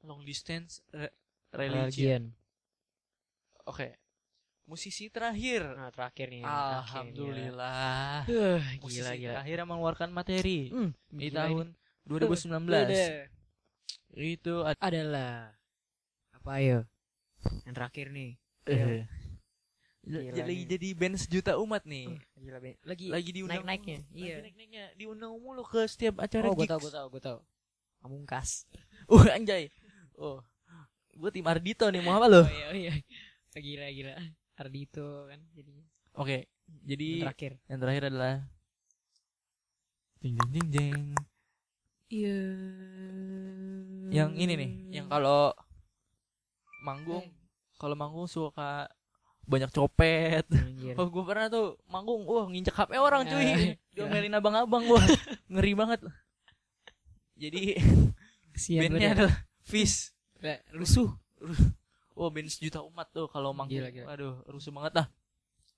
[0.02, 1.10] long distance re-
[1.52, 1.90] religion.
[1.90, 2.24] Religion.
[3.66, 3.98] Oke.
[4.66, 5.66] Musisi terakhir.
[5.68, 6.46] Nah, terakhir nih.
[6.46, 8.22] Alhamdulillah.
[8.24, 9.30] Uh, Musisi gila gila.
[9.34, 11.79] terakhir yang mengeluarkan materi Hmm, di tahun ini.
[12.10, 12.50] 2019.
[12.66, 13.08] Udah.
[14.12, 15.54] Itu ad- adalah
[16.34, 16.80] apa ayo?
[17.64, 18.32] Yang terakhir nih.
[18.66, 19.06] eh,
[20.00, 20.66] Gila jadi nih.
[20.66, 22.18] jadi band sejuta umat nih.
[22.34, 22.76] Gila Ben.
[22.82, 23.98] Lagi Lagi diundang naik-naiknya.
[24.02, 24.18] mulu.
[24.18, 24.34] Iya.
[24.34, 24.86] Lagi naik-naiknya.
[24.96, 27.40] Diundang mulu ke setiap acara Oh, gue tau, gue tau, gue tau.
[28.00, 28.66] Pamungkas.
[29.10, 29.70] Uh, anjay.
[30.14, 30.38] Oh.
[31.12, 32.42] Gue tim Ardito nih, mau apa lo?
[32.46, 32.94] Oh iya, oh iya.
[33.52, 34.14] Gila, gila.
[34.56, 35.86] Ardito kan jadinya.
[36.14, 36.46] Oke,
[36.84, 37.52] jadi Yang terakhir.
[37.66, 38.34] yang terakhir adalah
[40.20, 41.00] jeng jeng jeng jeng.
[42.10, 42.42] Iya.
[44.10, 45.54] Yang ini nih, yang kalau
[46.82, 47.22] manggung,
[47.78, 48.90] kalau manggung suka
[49.46, 50.46] banyak copet.
[50.50, 50.98] Anjir.
[50.98, 53.50] Oh, gue pernah tuh manggung, wah nginjek HP orang cuy.
[53.50, 53.58] Ah,
[53.94, 55.06] Diomelin abang-abang wah.
[55.54, 56.00] Ngeri banget.
[57.38, 57.78] Jadi
[58.54, 60.14] Kesian bandnya adalah Fish.
[60.74, 61.14] Rusuh.
[62.18, 63.80] Oh, band sejuta umat tuh kalau manggung.
[63.80, 64.06] Gila, gila.
[64.12, 65.08] Aduh, rusuh banget dah.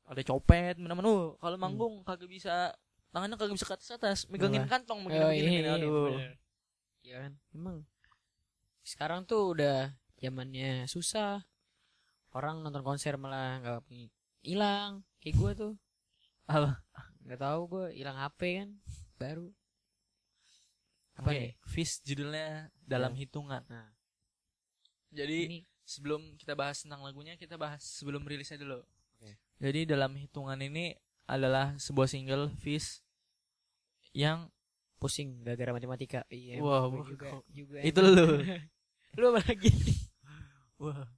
[0.07, 1.35] Ada copet, mana-mana.
[1.39, 2.75] Kalau manggung kagak bisa
[3.11, 5.61] tangannya kagak bisa ke atas atas, megangin kantong Oh, begini-begini.
[5.61, 6.15] iya, Aduh.
[6.15, 6.31] bener.
[7.01, 7.33] Iya kan?
[7.51, 7.77] Emang
[8.81, 11.43] sekarang tuh udah zamannya susah.
[12.31, 13.79] Orang nonton konser malah nggak
[14.41, 15.03] hilang.
[15.19, 15.73] Kayak gue tuh
[16.47, 16.79] Apa?
[17.21, 18.69] nggak tahu gue hilang HP kan
[19.15, 19.47] baru.
[21.13, 21.51] Apa Oke, nih?
[21.67, 23.19] Fish judulnya dalam Ya.
[23.21, 23.61] hitungan.
[23.67, 23.91] Nah,
[25.11, 28.79] Jadi ini sebelum kita bahas tentang lagunya, kita bahas sebelum rilisnya dulu.
[29.19, 29.35] Oke.
[29.59, 30.95] Jadi dalam hitungan ini
[31.27, 33.00] adalah sebuah single Fish
[34.11, 34.51] yang
[35.01, 36.21] pusing gara-gara matematika.
[36.29, 36.61] Iya.
[36.61, 37.77] Wah, wah, juga kok- juga.
[37.81, 38.25] itu lu.
[39.19, 39.71] lu apa lagi?
[40.77, 41.09] Wah.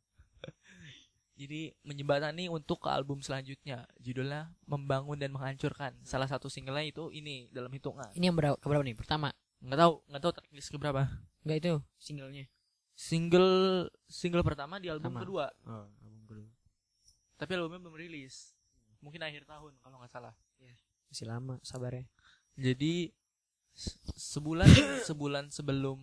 [1.34, 3.90] Jadi menjembatani untuk ke album selanjutnya.
[3.98, 5.98] Judulnya Membangun dan Menghancurkan.
[6.06, 8.08] Salah satu singlenya itu ini dalam hitungan.
[8.14, 8.96] Ini yang berapa, keberapa nih?
[8.96, 9.34] Pertama.
[9.60, 11.10] Nggak tahu, nggak tahu tracklist ke berapa.
[11.44, 12.46] Enggak itu singlenya.
[12.94, 15.22] Single single pertama di album Sama.
[15.26, 15.46] kedua.
[15.66, 16.50] Oh, album kedua.
[17.42, 18.54] Tapi albumnya belum rilis.
[19.02, 20.38] Mungkin akhir tahun kalau nggak salah.
[21.10, 22.06] Masih lama, sabar ya.
[22.56, 23.10] Jadi
[23.72, 24.68] se- sebulan
[25.08, 25.98] sebulan sebelum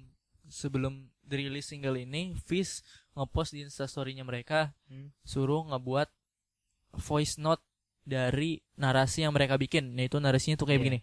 [0.46, 2.82] sebelum dirilis single ini, Fish
[3.14, 5.14] ngepost di instastorynya mereka Hmm.
[5.22, 6.10] suruh ngebuat
[6.98, 7.62] voice note
[8.02, 9.94] dari narasi yang mereka bikin.
[9.94, 10.84] Yaitu narasinya tuh kayak Iya.
[10.84, 11.00] begini.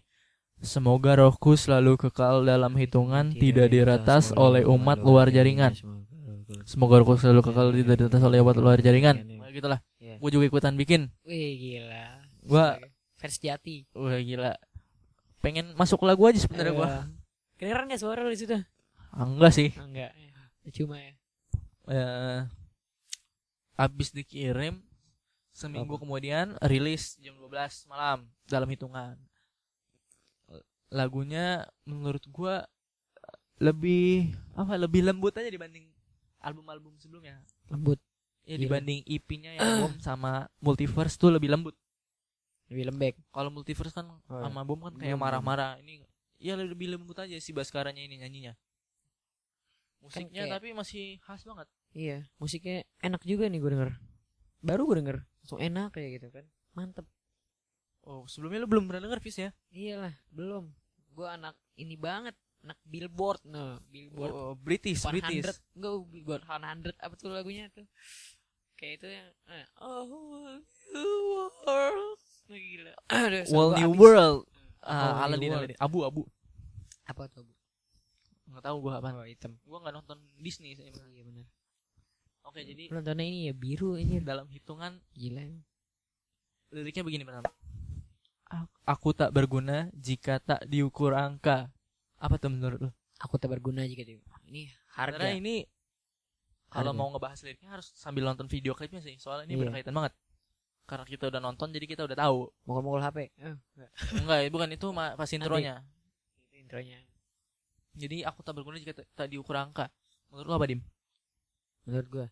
[0.58, 5.70] Semoga rohku selalu kekal dalam hitungan, tidak diretas oleh umat luar jaringan.
[6.66, 9.22] Semoga rohku selalu kekal, tidak diretas oleh umat luar jaringan.
[9.38, 9.78] Nah, gitulah.
[9.96, 10.18] Iya.
[10.18, 11.14] Gue juga ikutan bikin.
[11.22, 12.26] Wih gila.
[12.42, 13.86] Sebagai fans jati.
[13.94, 14.52] Wah gila.
[15.38, 16.88] Pengen masuk lagu aja sebenarnya gua.
[16.88, 17.00] Iya.
[17.58, 18.54] Kedengeran nggak suara lu di situ?
[19.10, 19.70] Ah, Enggak sih.
[19.74, 20.12] Enggak.
[20.68, 21.12] Cuma ya.
[21.88, 22.40] eh
[23.72, 24.84] habis dikirim
[25.50, 29.16] seminggu kemudian rilis jam 12 malam dalam hitungan
[30.88, 32.64] lagunya menurut gua
[33.16, 35.88] eh, lebih apa lebih lembut aja dibanding
[36.40, 38.00] album-album sebelumnya Lembut,
[38.44, 38.64] ya Iya.
[38.64, 41.76] dibanding EP-nya yang Bom sama Multiverse tuh lebih lembut
[42.68, 43.14] lebih lembek.
[43.28, 46.04] kalau Multiverse kan Oh, sama Bom kan kayak marah-marah ini
[46.36, 48.52] ya lebih lembut aja si Baskaranya ini nyanyinya
[49.98, 53.90] musiknya kayak- tapi masih khas banget Iya, musiknya enak juga nih gue denger.
[54.60, 56.44] Baru gue denger, langsung enak kayak gitu kan.
[56.70, 57.08] Mantep.
[58.02, 60.68] oh sebelumnya lu belum pernah denger Fis ya Iyalah, belum.
[61.10, 65.48] Gue anak ini banget, anak Billboard, no, Billboard Oh, British, 100, British.
[65.72, 67.88] enggak Billboard 100 apa tuh lagunya tuh?
[68.74, 71.08] Kayak itu yang eh, Oh, you
[71.58, 72.20] world.
[72.48, 72.92] Gila.
[73.52, 73.92] Wall New.
[73.92, 74.48] World.
[74.80, 75.18] Oh, World.
[75.20, 75.52] Aladdin.
[75.76, 76.22] Abu, abu.
[77.04, 77.44] Apa tuh?
[77.44, 77.52] Bu?
[78.48, 79.08] Nggak tahu gua apa.
[79.12, 79.52] Oh, hitam.
[79.68, 80.88] Gua nggak nonton Disney saya.
[81.12, 81.44] Iya benar.
[82.48, 85.44] Oke, jadi nontonnya ini ya biru ini dalam hitungan gila.
[86.68, 87.48] liriknya begini pertama.
[88.88, 91.68] Aku tak berguna jika tak diukur angka.
[92.16, 92.90] Apa tuh menurut lu?
[93.20, 94.20] Aku tak berguna jika itu.
[94.48, 95.16] Ini harga.
[95.20, 95.56] Karena ini
[96.72, 99.16] kalau mau ngebahas liriknya harus sambil nonton video klipnya sih.
[99.20, 99.62] Soalnya ini Iya.
[99.68, 100.12] berkaitan banget.
[100.88, 102.48] Karena kita udah nonton jadi kita udah tahu.
[102.64, 103.28] Mukul-mukul HP.
[103.36, 103.90] Eh, enggak.
[104.24, 105.84] Enggak, bukan itu pas intronya.
[106.48, 106.98] Itu intronya.
[107.92, 109.92] Jadi aku tak berguna jika tak- diukur angka.
[110.32, 110.80] Menurut lu apa, Dim?
[111.84, 112.26] Menurut gua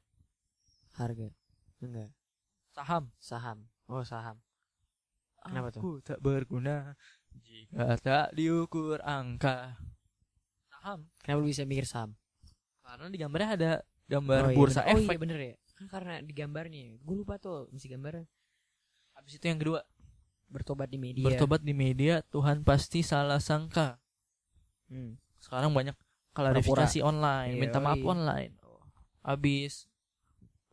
[0.97, 1.29] harga.
[1.85, 2.11] Enggak.
[2.73, 3.05] Saham.
[3.21, 3.59] Saham.
[3.93, 4.41] Oh, saham.
[5.45, 5.81] Kenapa tuh?
[5.85, 6.97] Aku tak berguna
[7.37, 9.77] jika tak diukur angka.
[10.73, 11.13] Saham.
[11.21, 12.17] Kenapa lu bisa mikir saham?
[12.81, 13.73] Karena di gambarnya ada
[14.09, 14.97] gambar oh, iya, bursa bener.
[14.97, 15.13] Oh efek.
[15.13, 15.55] iya bener ya.
[15.77, 16.85] Kan karena di gambarnya.
[17.05, 18.25] Gue lupa tuh mesti gambarnya.
[19.27, 19.83] Habis itu yang kedua,
[20.47, 21.27] Bertobat di media.
[21.27, 23.99] bertobat di media Tuhan pasti salah sangka.
[24.87, 25.19] Hmm.
[25.43, 25.99] Sekarang banyak
[26.31, 28.55] klarifikasi online, Iya, minta maaf online.
[29.27, 29.91] Habis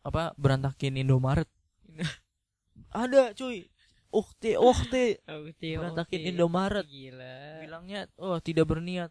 [0.05, 1.49] apa berantakin Indomaret.
[2.93, 3.65] Ada cuy.
[4.13, 5.17] Ukti, ukti.
[5.57, 6.29] Berantakin oke.
[6.29, 6.85] Indomaret.
[6.85, 7.65] Gila.
[7.65, 9.09] Bilangnya, oh tidak berniat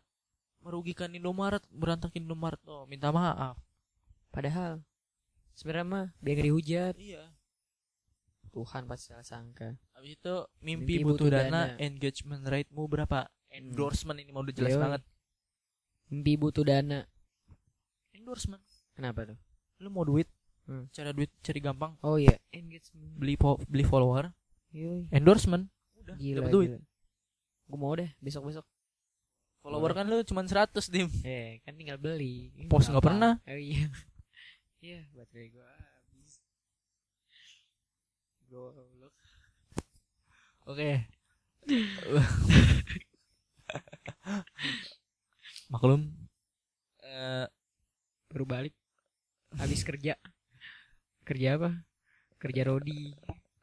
[0.63, 2.63] merugikan Indomaret, berantakin Indomaret.
[2.71, 3.59] Oh, minta maaf.
[4.31, 4.87] Padahal
[5.59, 6.95] sebenarnya mah biar gak dihujat.
[6.95, 7.32] Iya.
[8.53, 9.73] Tuhan pasti salah sangka.
[9.93, 11.81] Habis itu mimpi, Mimpi butuh, butuh dana, dana.
[11.81, 13.27] engagement rate-mu berapa?
[13.49, 14.81] Endorsement ini mau udah jelas Yoi.
[14.81, 15.03] banget.
[16.07, 17.01] Mimpi butuh dana.
[18.13, 18.61] Endorsement.
[18.93, 19.39] Kenapa tuh?
[19.79, 20.29] Lu mau duit?
[20.63, 20.87] Hmm.
[20.91, 21.97] Cara duit cari gampang.
[22.01, 23.17] Oh iya, engagement.
[23.17, 24.31] Beli po- beli follower,
[24.71, 25.09] Yoi.
[25.11, 25.67] endorsement.
[25.97, 26.69] Udah, Gila, dapet duit.
[26.71, 26.81] gila.
[27.67, 28.67] Gue mau deh besok-besok.
[29.59, 31.09] Follower kan lu cuma 100 dim.
[31.23, 32.51] Eh, kan tinggal beli.
[32.67, 33.41] Post nggak pernah.
[33.43, 33.89] Oh iya.
[34.83, 35.71] Iya, baterai gua.
[38.53, 39.15] Goblok.
[40.69, 41.09] Oke.
[45.73, 46.13] Maklum.
[47.01, 47.47] Eh,
[48.29, 48.77] Baru balik.
[49.57, 50.17] Habis kerja.
[51.25, 51.71] Kerja apa?
[52.37, 53.13] Kerja rodi.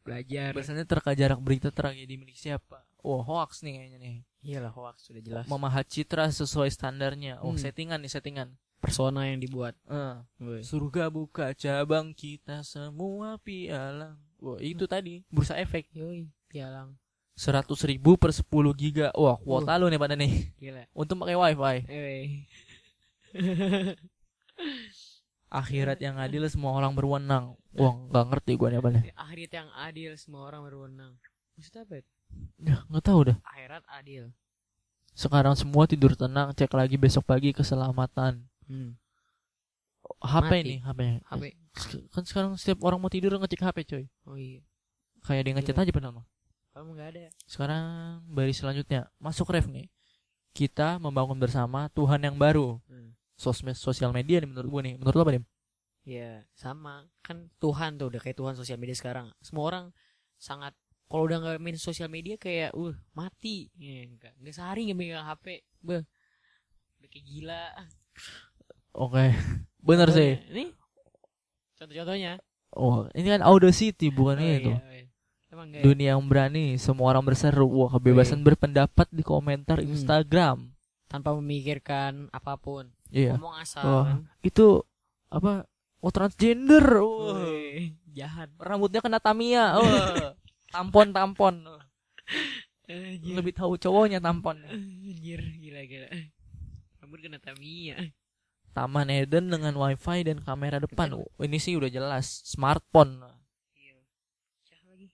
[0.01, 0.57] Belajar.
[0.57, 2.81] biasanya terka jarak berita tragedi milik siapa?
[3.05, 4.15] Oh, hoax nih kayaknya nih.
[4.41, 5.45] Iyalah hoax sudah jelas.
[5.45, 7.37] Memahat citra sesuai standarnya.
[7.45, 7.61] Oh, Hmm.
[7.61, 8.49] settingan nih, settingan.
[8.79, 9.75] Persona yang dibuat.
[10.39, 10.63] Woi.
[10.63, 14.15] surga buka cabang kita semua pialang.
[14.39, 15.91] Wah, itu tadi bursa efek.
[15.91, 16.95] Yoi, pialang.
[17.39, 19.11] 100 ribu per 10 giga.
[19.15, 20.51] Wah, kuota lu nih pada nih.
[20.59, 20.83] Gila.
[20.91, 21.75] Untuk pakai wifi.
[25.49, 27.55] Akhirat yang adil semua orang berwenang.
[27.73, 29.03] Wah, nggak ngerti gua nih apa nih.
[29.15, 31.15] Akhirat yang adil semua orang berwenang.
[31.55, 32.11] Maksudnya apa itu?
[32.59, 33.37] Ya, nggak tahu dah.
[33.43, 34.23] Akhirat adil.
[35.15, 38.45] Sekarang semua tidur tenang, cek lagi besok pagi keselamatan.
[38.69, 38.93] Hmm.
[40.21, 40.69] HP Mati.
[40.69, 41.01] nih, HP.
[41.25, 41.43] HP.
[42.13, 44.05] Kan sekarang setiap orang mau tidur ngecek HP, coy.
[44.29, 44.61] Oh iya.
[45.25, 45.83] Kayak dia ngechat Gila.
[45.83, 46.25] aja padahal mah.
[46.71, 47.21] Kamu nggak ada.
[47.49, 47.83] Sekarang
[48.29, 49.89] baris selanjutnya, masuk ref nih.
[50.53, 52.79] Kita membangun bersama Tuhan yang baru.
[52.87, 53.17] Hmm.
[53.39, 54.95] Sosmed sosial media nih menurut gua nih.
[54.99, 55.45] Menurut lo apa, Dim?
[56.07, 59.29] Ya sama kan Tuhan tuh udah kayak Tuhan sosial media sekarang.
[59.43, 59.85] Semua orang
[60.39, 60.73] sangat
[61.09, 63.69] kalau udah nggak main sosial media kayak uh mati.
[63.77, 65.45] Ya, enggak enggak sehari nggak megang HP.
[65.85, 66.03] Beh.
[66.99, 67.63] Udah kayak gila.
[68.99, 69.31] Oke.
[69.87, 70.35] Bener sih.
[70.35, 70.63] Contohnya, Ini
[71.73, 72.33] contoh-contohnya.
[72.69, 74.69] Oh, ini kan Audacity bukan Oh, itu.
[74.69, 75.05] iya, iya.
[75.49, 75.73] Emang?
[75.73, 77.65] Dunia yang berani, semua orang berseru.
[77.65, 79.89] Wah, kebebasan berpendapat di komentar Hmm.
[79.89, 80.57] Instagram.
[81.09, 82.85] tanpa memikirkan apa pun.
[83.09, 83.33] Iya.
[83.33, 83.81] Ngomong asal.
[83.81, 84.29] Kan.
[84.45, 84.85] Itu
[85.33, 85.65] apa?
[85.97, 86.85] Oh, transgender.
[87.01, 87.41] Wah.
[87.41, 88.53] Woi, jahat.
[88.61, 89.81] Rambutnya kena Tamiya.
[89.81, 90.37] Wah.
[90.75, 91.65] tampon tampon.
[92.85, 93.33] Anjir.
[93.33, 94.61] Lebih tahu cowoknya tampon.
[94.69, 96.09] Anjir, gila gila.
[97.01, 97.97] Rambut kena Tamiya.
[98.71, 101.11] Taman Eden dengan wifi dan kamera depan.
[101.13, 103.19] Oh, ini sih udah jelas smartphone.
[103.73, 103.97] Iya.
[104.63, 105.07] Cah lagi.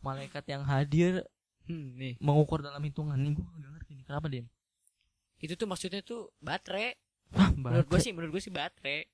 [0.00, 1.24] Malaikat yang hadir
[1.68, 2.18] Hmm, nih.
[2.18, 3.14] mengukur dalam hitungan.
[3.14, 4.42] Nih gue gak ngerti nih kenapa dia.
[5.38, 6.96] Itu tuh maksudnya tuh baterai.
[7.30, 8.02] Ah, Menurut gue baterai.
[8.02, 9.06] sih, menurut gue sih baterai.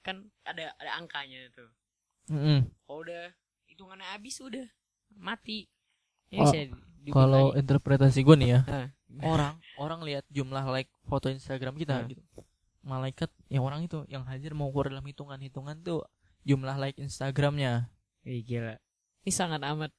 [0.00, 1.68] Kan ada ada angkanya tuh.
[2.32, 2.64] Mm-mm.
[2.86, 3.34] Kalau udah
[3.68, 4.64] hitungannya habis udah
[5.12, 5.68] mati.
[6.32, 6.64] Ya Oh, bisa
[7.08, 8.88] Kalau interpretasi gue nih ya, Ah,
[9.26, 12.08] orang orang lihat jumlah like foto Instagram kita Hmm.
[12.08, 12.22] gitu.
[12.82, 16.06] Malaikat ya orang itu yang hadir mengukur dalam hitungan-hitungan tuh
[16.42, 17.90] jumlah like Instagramnya.
[18.22, 18.78] Ih, gila.
[19.22, 19.90] Ini sangat amat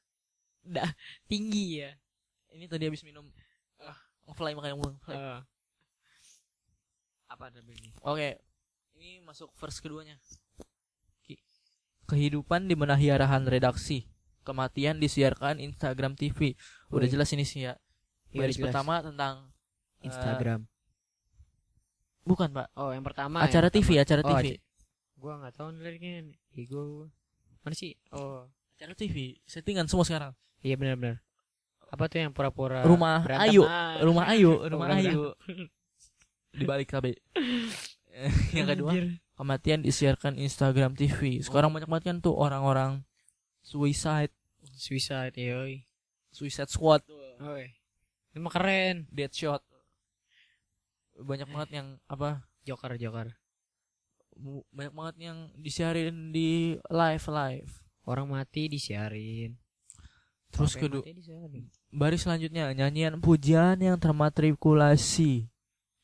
[0.63, 0.87] dah
[1.27, 1.91] tinggi ya.
[2.51, 3.27] Ini tadi habis minum
[3.79, 3.99] ah,
[4.31, 5.15] fly makanya ngomong fly.
[5.15, 5.41] Ah.
[7.27, 7.91] Apa ada ini?
[7.99, 8.37] Oke.
[8.93, 10.15] Ini masuk verse keduanya.
[11.25, 11.41] Ki-
[12.05, 14.05] Kehidupan dibenahi arahan redaksi.
[14.43, 16.53] Kematian disiarkan Instagram TV.
[16.91, 17.11] Udah Woi.
[17.11, 17.79] jelas ini sih ya.
[18.29, 19.49] Iya, Baris pertama tentang
[20.01, 20.67] eh, Instagram.
[22.23, 22.67] bukan, Pak.
[22.75, 23.43] oh, yang pertama.
[23.43, 24.55] acara yang TV, acara Oh, TV.
[24.55, 24.61] aca-
[25.15, 26.13] Gua nggak tahu nih liriknya.
[26.53, 27.07] Ego.
[27.63, 27.95] Mana sih?
[28.11, 28.47] Oh.
[28.75, 29.39] Acara TV.
[29.43, 30.31] Settingan semua sekarang.
[30.59, 31.23] Iya benar-benar.
[31.87, 33.53] Apa tuh yang pura-pura Rumah berantem?
[33.53, 33.61] Ayu.
[33.63, 34.01] Ah.
[34.01, 34.87] Rumah Ayu, Oh, rumah.
[34.91, 35.31] Ayu.
[36.51, 37.13] Di balik tapi.
[38.57, 38.91] yang kedua,
[39.33, 41.39] kematian disiarkan Instagram TV.
[41.39, 43.05] Sekarang banyak banget kan tuh orang-orang
[43.63, 44.31] suicide,
[44.63, 45.83] Suicide, yoi.
[46.29, 47.03] suicide squad,
[47.39, 47.67] Oi.
[48.33, 49.05] Ini mah keren.
[49.09, 49.61] deadshot.
[51.13, 52.41] Banyak banget yang apa?
[52.63, 53.29] Joker, Joker.
[54.73, 57.71] Banyak banget yang disiarin di live live.
[58.03, 59.55] Orang mati disiarin.
[60.49, 61.01] Terus kedua,
[61.89, 65.49] baris selanjutnya nyanyian pujian yang termatrikulasi.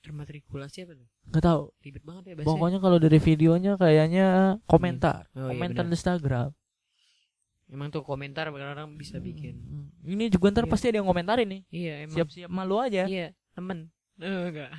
[0.02, 1.08] Termatrikulasi apa tuh?
[1.30, 1.64] Gak tahu.
[1.86, 2.50] Ribet banget ya bahasanya.
[2.50, 4.26] Pokoknya kalau dari videonya kayaknya
[4.66, 6.50] komentar, Oh, iya, komentar di Instagram.
[7.70, 9.62] Emang tuh komentar orang bisa bikin.
[9.62, 9.88] Hmm.
[10.02, 10.72] Ini juga ntar Iya.
[10.74, 11.62] pasti ada yang komentarin nih.
[11.70, 12.16] Iya, emang.
[12.18, 13.06] Siap-siap malu aja.
[13.06, 13.94] Iya, temen.
[14.18, 14.74] Oh, enggak.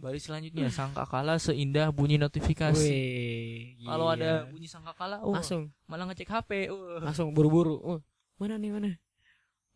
[0.00, 2.80] Baris selanjutnya sangkakala seindah bunyi notifikasi.
[2.80, 4.16] Wih, Kalau gila.
[4.16, 6.72] ada bunyi sangkakala, oh, langsung malah ngecek HP.
[6.72, 6.96] Oh.
[7.04, 7.76] langsung buru-buru.
[7.76, 8.00] Oh,
[8.40, 8.96] mana nih mana?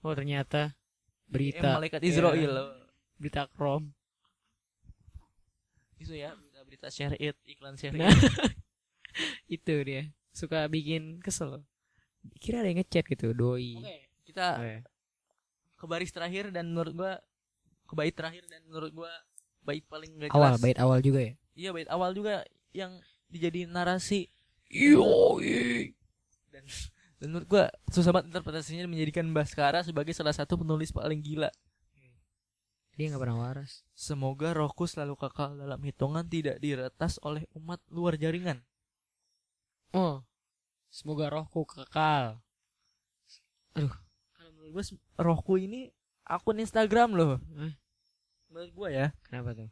[0.01, 2.33] Oh ternyata Eh, berita malaikat Israel.
[2.33, 2.49] Iya.
[2.49, 2.73] oh.
[3.21, 3.93] berita Chrome.
[6.01, 8.17] Itu ya, berita-berita share it, iklan share Nah, it.
[9.61, 11.61] itu dia suka bikin kesel.
[12.41, 13.77] Kira ada yang ngechat gitu, doi.
[13.81, 14.77] Oke, kita Oke.
[15.77, 17.13] ke baris terakhir dan menurut gua
[17.85, 19.13] ke bait terakhir dan menurut gua
[19.65, 20.41] bait paling gak jelas.
[20.41, 21.33] Awal, bait awal juga ya.
[21.55, 22.97] Iya, bait awal juga yang
[23.29, 24.29] dijadiin narasi
[24.75, 25.39] Yo,
[26.51, 26.65] dan
[27.21, 27.65] dan menurut gua
[27.95, 31.53] susah banget interpretasinya menjadikan Baskara sebagai salah satu penulis paling gila.
[32.95, 33.83] dia nggak pernah waras.
[33.91, 38.63] Semoga rohku selalu kekal dalam hitungan tidak diretas oleh umat luar jaringan.
[39.91, 40.23] Oh,
[40.95, 42.39] semoga rohku kekal.
[44.31, 45.91] Kalau menurut gua se- rohku ini
[46.23, 47.43] akun Instagram loh.
[47.59, 47.73] Hah?
[48.49, 49.71] Menurut gua ya, Kenapa tuh?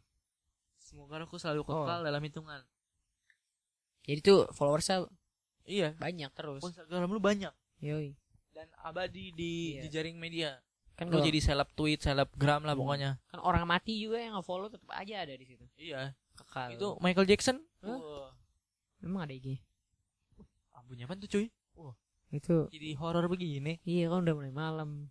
[0.77, 2.61] semoga rohku selalu kekal dalam hitungan.
[4.03, 5.07] Jadi tuh followersnya
[5.63, 6.59] Iya, banyak terus.
[6.59, 8.19] Instagram lu banyak Yoi.
[8.51, 9.87] dan abadi di Iya.
[9.87, 10.59] jejaring media.
[10.93, 12.83] Kan Lu jadi seleb tweet, selebgram lah Hmm.
[12.83, 13.11] pokoknya.
[13.25, 15.65] kan orang mati juga yang nge-follow tetap aja ada di situ.
[15.79, 16.13] Iya.
[16.35, 16.75] Kekal.
[16.75, 17.63] Itu Michael Jackson.
[17.81, 17.95] Hah?
[17.95, 18.31] Wah,
[18.99, 19.63] memang ada IG.
[20.93, 21.47] Ampun apa tuh cuy?
[22.33, 23.81] Itu Jadi horor begini.
[23.89, 25.09] iya kan udah mulai malam.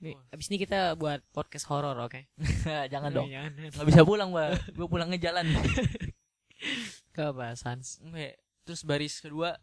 [0.00, 0.24] Nih, Oh.
[0.32, 2.32] abis ini kita buat podcast horor, oke?
[2.92, 3.28] Jangan dong.
[3.28, 3.52] Jangan.
[3.76, 4.72] Nggak bisa pulang, Mbak.
[4.72, 5.44] Gue pulangnya jalan.
[7.18, 8.28] Oke.
[8.62, 9.58] Terus baris kedua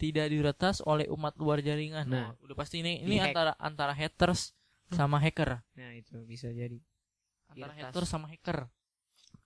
[0.00, 2.08] tidak diretas oleh umat luar jaringan.
[2.08, 2.32] Nah.
[2.40, 4.56] udah pasti ini ini antara antara haters
[4.90, 5.60] sama hacker.
[5.76, 6.80] Nah, itu bisa jadi.
[7.52, 7.92] Antara Diretas.
[7.92, 8.64] haters sama hacker.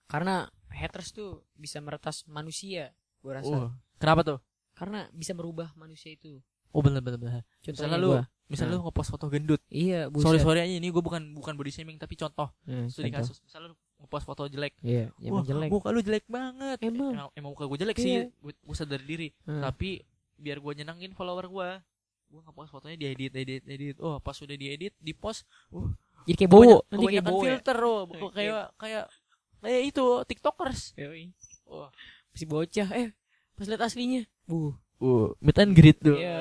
[0.07, 3.51] Karena haters tuh bisa meretas manusia, gua rasa.
[3.51, 3.69] Oh,
[3.99, 4.39] kenapa tuh?
[4.75, 6.37] Karena bisa merubah manusia itu.
[6.69, 7.41] Oh bener bener bener.
[7.57, 8.23] Contohnya Misalnya lu, gua.
[8.45, 8.77] misalnya Nah.
[8.77, 9.61] lu ngepost foto gendut.
[9.65, 10.25] Iya, buset.
[10.25, 13.23] Sorry sorry aja ini gue bukan bukan body shaming tapi contoh Nah, studi contoh.
[13.23, 13.39] kasus.
[13.41, 14.73] Misalnya lu ngepost foto jelek.
[14.81, 15.69] Iya, emang Wah, jelek.
[15.71, 16.77] muka lu jelek banget.
[16.81, 17.13] Emang.
[17.15, 18.03] Emang, emang muka gue jelek Iya.
[18.03, 18.15] sih.
[18.37, 19.31] Gue, gue sadar diri.
[19.41, 19.63] Hmm.
[19.63, 20.03] Tapi
[20.35, 21.69] biar gue nyenangin follower gue,
[22.27, 23.95] gue ngepost fotonya diedit, edit, edit.
[23.97, 25.47] Oh pas udah diedit, di post,
[26.25, 27.47] Jadi kayak bowo, kebanyak- nanti kayak kebanyakan bowo ya.
[27.55, 27.77] filter.
[27.79, 29.05] Oh, Kayak- kayak kayak
[29.61, 30.81] kayak itu tiktokers.
[30.95, 31.23] Yoi.
[31.65, 31.87] Oh,
[32.31, 33.15] Si bocah, eh
[33.55, 34.23] pas lihat aslinya.
[34.45, 36.15] Bu, uh, meet and greet tuh.
[36.19, 36.37] Iya.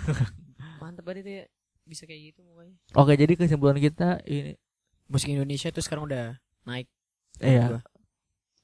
[0.82, 1.44] mantep banget itu ya.
[1.84, 2.74] Bisa kayak gitu mukanya.
[2.94, 4.54] Oke, jadi kesimpulan kita ini,
[5.10, 6.86] Musik Indonesia tuh sekarang udah naik.
[7.42, 7.82] iya.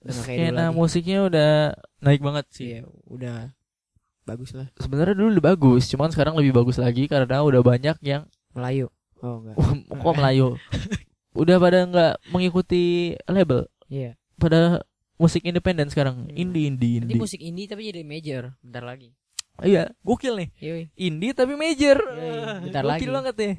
[0.07, 0.77] Skena lagi.
[0.79, 1.51] musiknya udah
[1.99, 2.67] naik banget sih.
[2.79, 3.51] Iya, udah
[4.23, 4.71] bagus lah.
[4.79, 8.87] Sebenarnya dulu udah bagus, cuman sekarang lebih bagus lagi karena udah banyak yang Melayu.
[9.19, 9.57] Oh enggak.
[9.91, 10.49] kok Melayu.
[11.43, 14.15] udah pada nggak mengikuti label, Iya.
[14.39, 14.87] pada
[15.17, 16.35] musik independen sekarang, Hmm.
[16.35, 17.19] indie indie Nanti indie.
[17.19, 19.13] musik indie tapi jadi major bentar lagi.
[19.57, 20.49] Iya, gokil nih.
[20.59, 21.97] Yoi, Indie tapi major.
[21.97, 23.17] Yoi, bentar gokil lagi.
[23.25, 23.55] banget nih.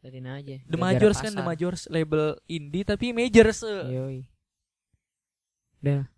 [0.00, 0.56] liatin aja.
[0.64, 1.40] The Majors kan The.
[1.42, 3.60] Majors label indie tapi majors.
[3.64, 4.24] Yoi.
[5.78, 6.08] Udah.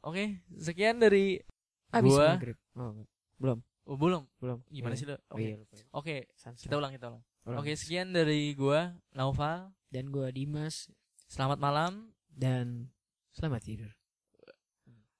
[0.00, 1.42] Oke, sekian dari
[1.90, 2.54] Abis Gua- maghrib.
[2.72, 3.58] Oh, enggak.
[3.84, 4.22] oh, belum.
[4.38, 4.58] belum.
[4.68, 5.00] Gimana Iya.
[5.02, 5.16] sih lo?
[5.20, 5.42] Oh Oke.
[5.42, 5.74] iya, lupa.
[5.92, 7.22] Oke, Sans- kita ulang kita ulang.
[7.44, 7.58] ulang.
[7.58, 9.74] Oke, sekian dari gua Naufal.
[9.86, 10.86] Dan gua Dimas
[11.26, 12.14] Selamat malam.
[12.30, 12.88] Dan
[13.30, 13.90] selamat tidur.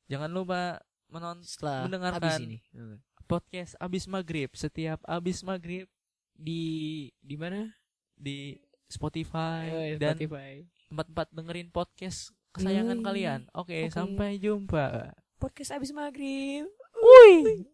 [0.06, 2.22] Jangan lupa menonton Setelah Mendengarkan.
[2.22, 2.58] abis ini.
[3.24, 5.86] Podcast abis maghrib setiap abis maghrib
[6.34, 6.62] Di
[7.20, 7.70] di mana?
[8.16, 10.18] di Spotify Oh, dan
[10.90, 13.40] tempat-tempat dengerin podcast kesayangan kalian.
[13.54, 13.94] Oke, Oke.
[13.94, 15.14] sampai jumpa.
[15.38, 16.66] Podcast abis maghrib.
[17.00, 17.64] Wih.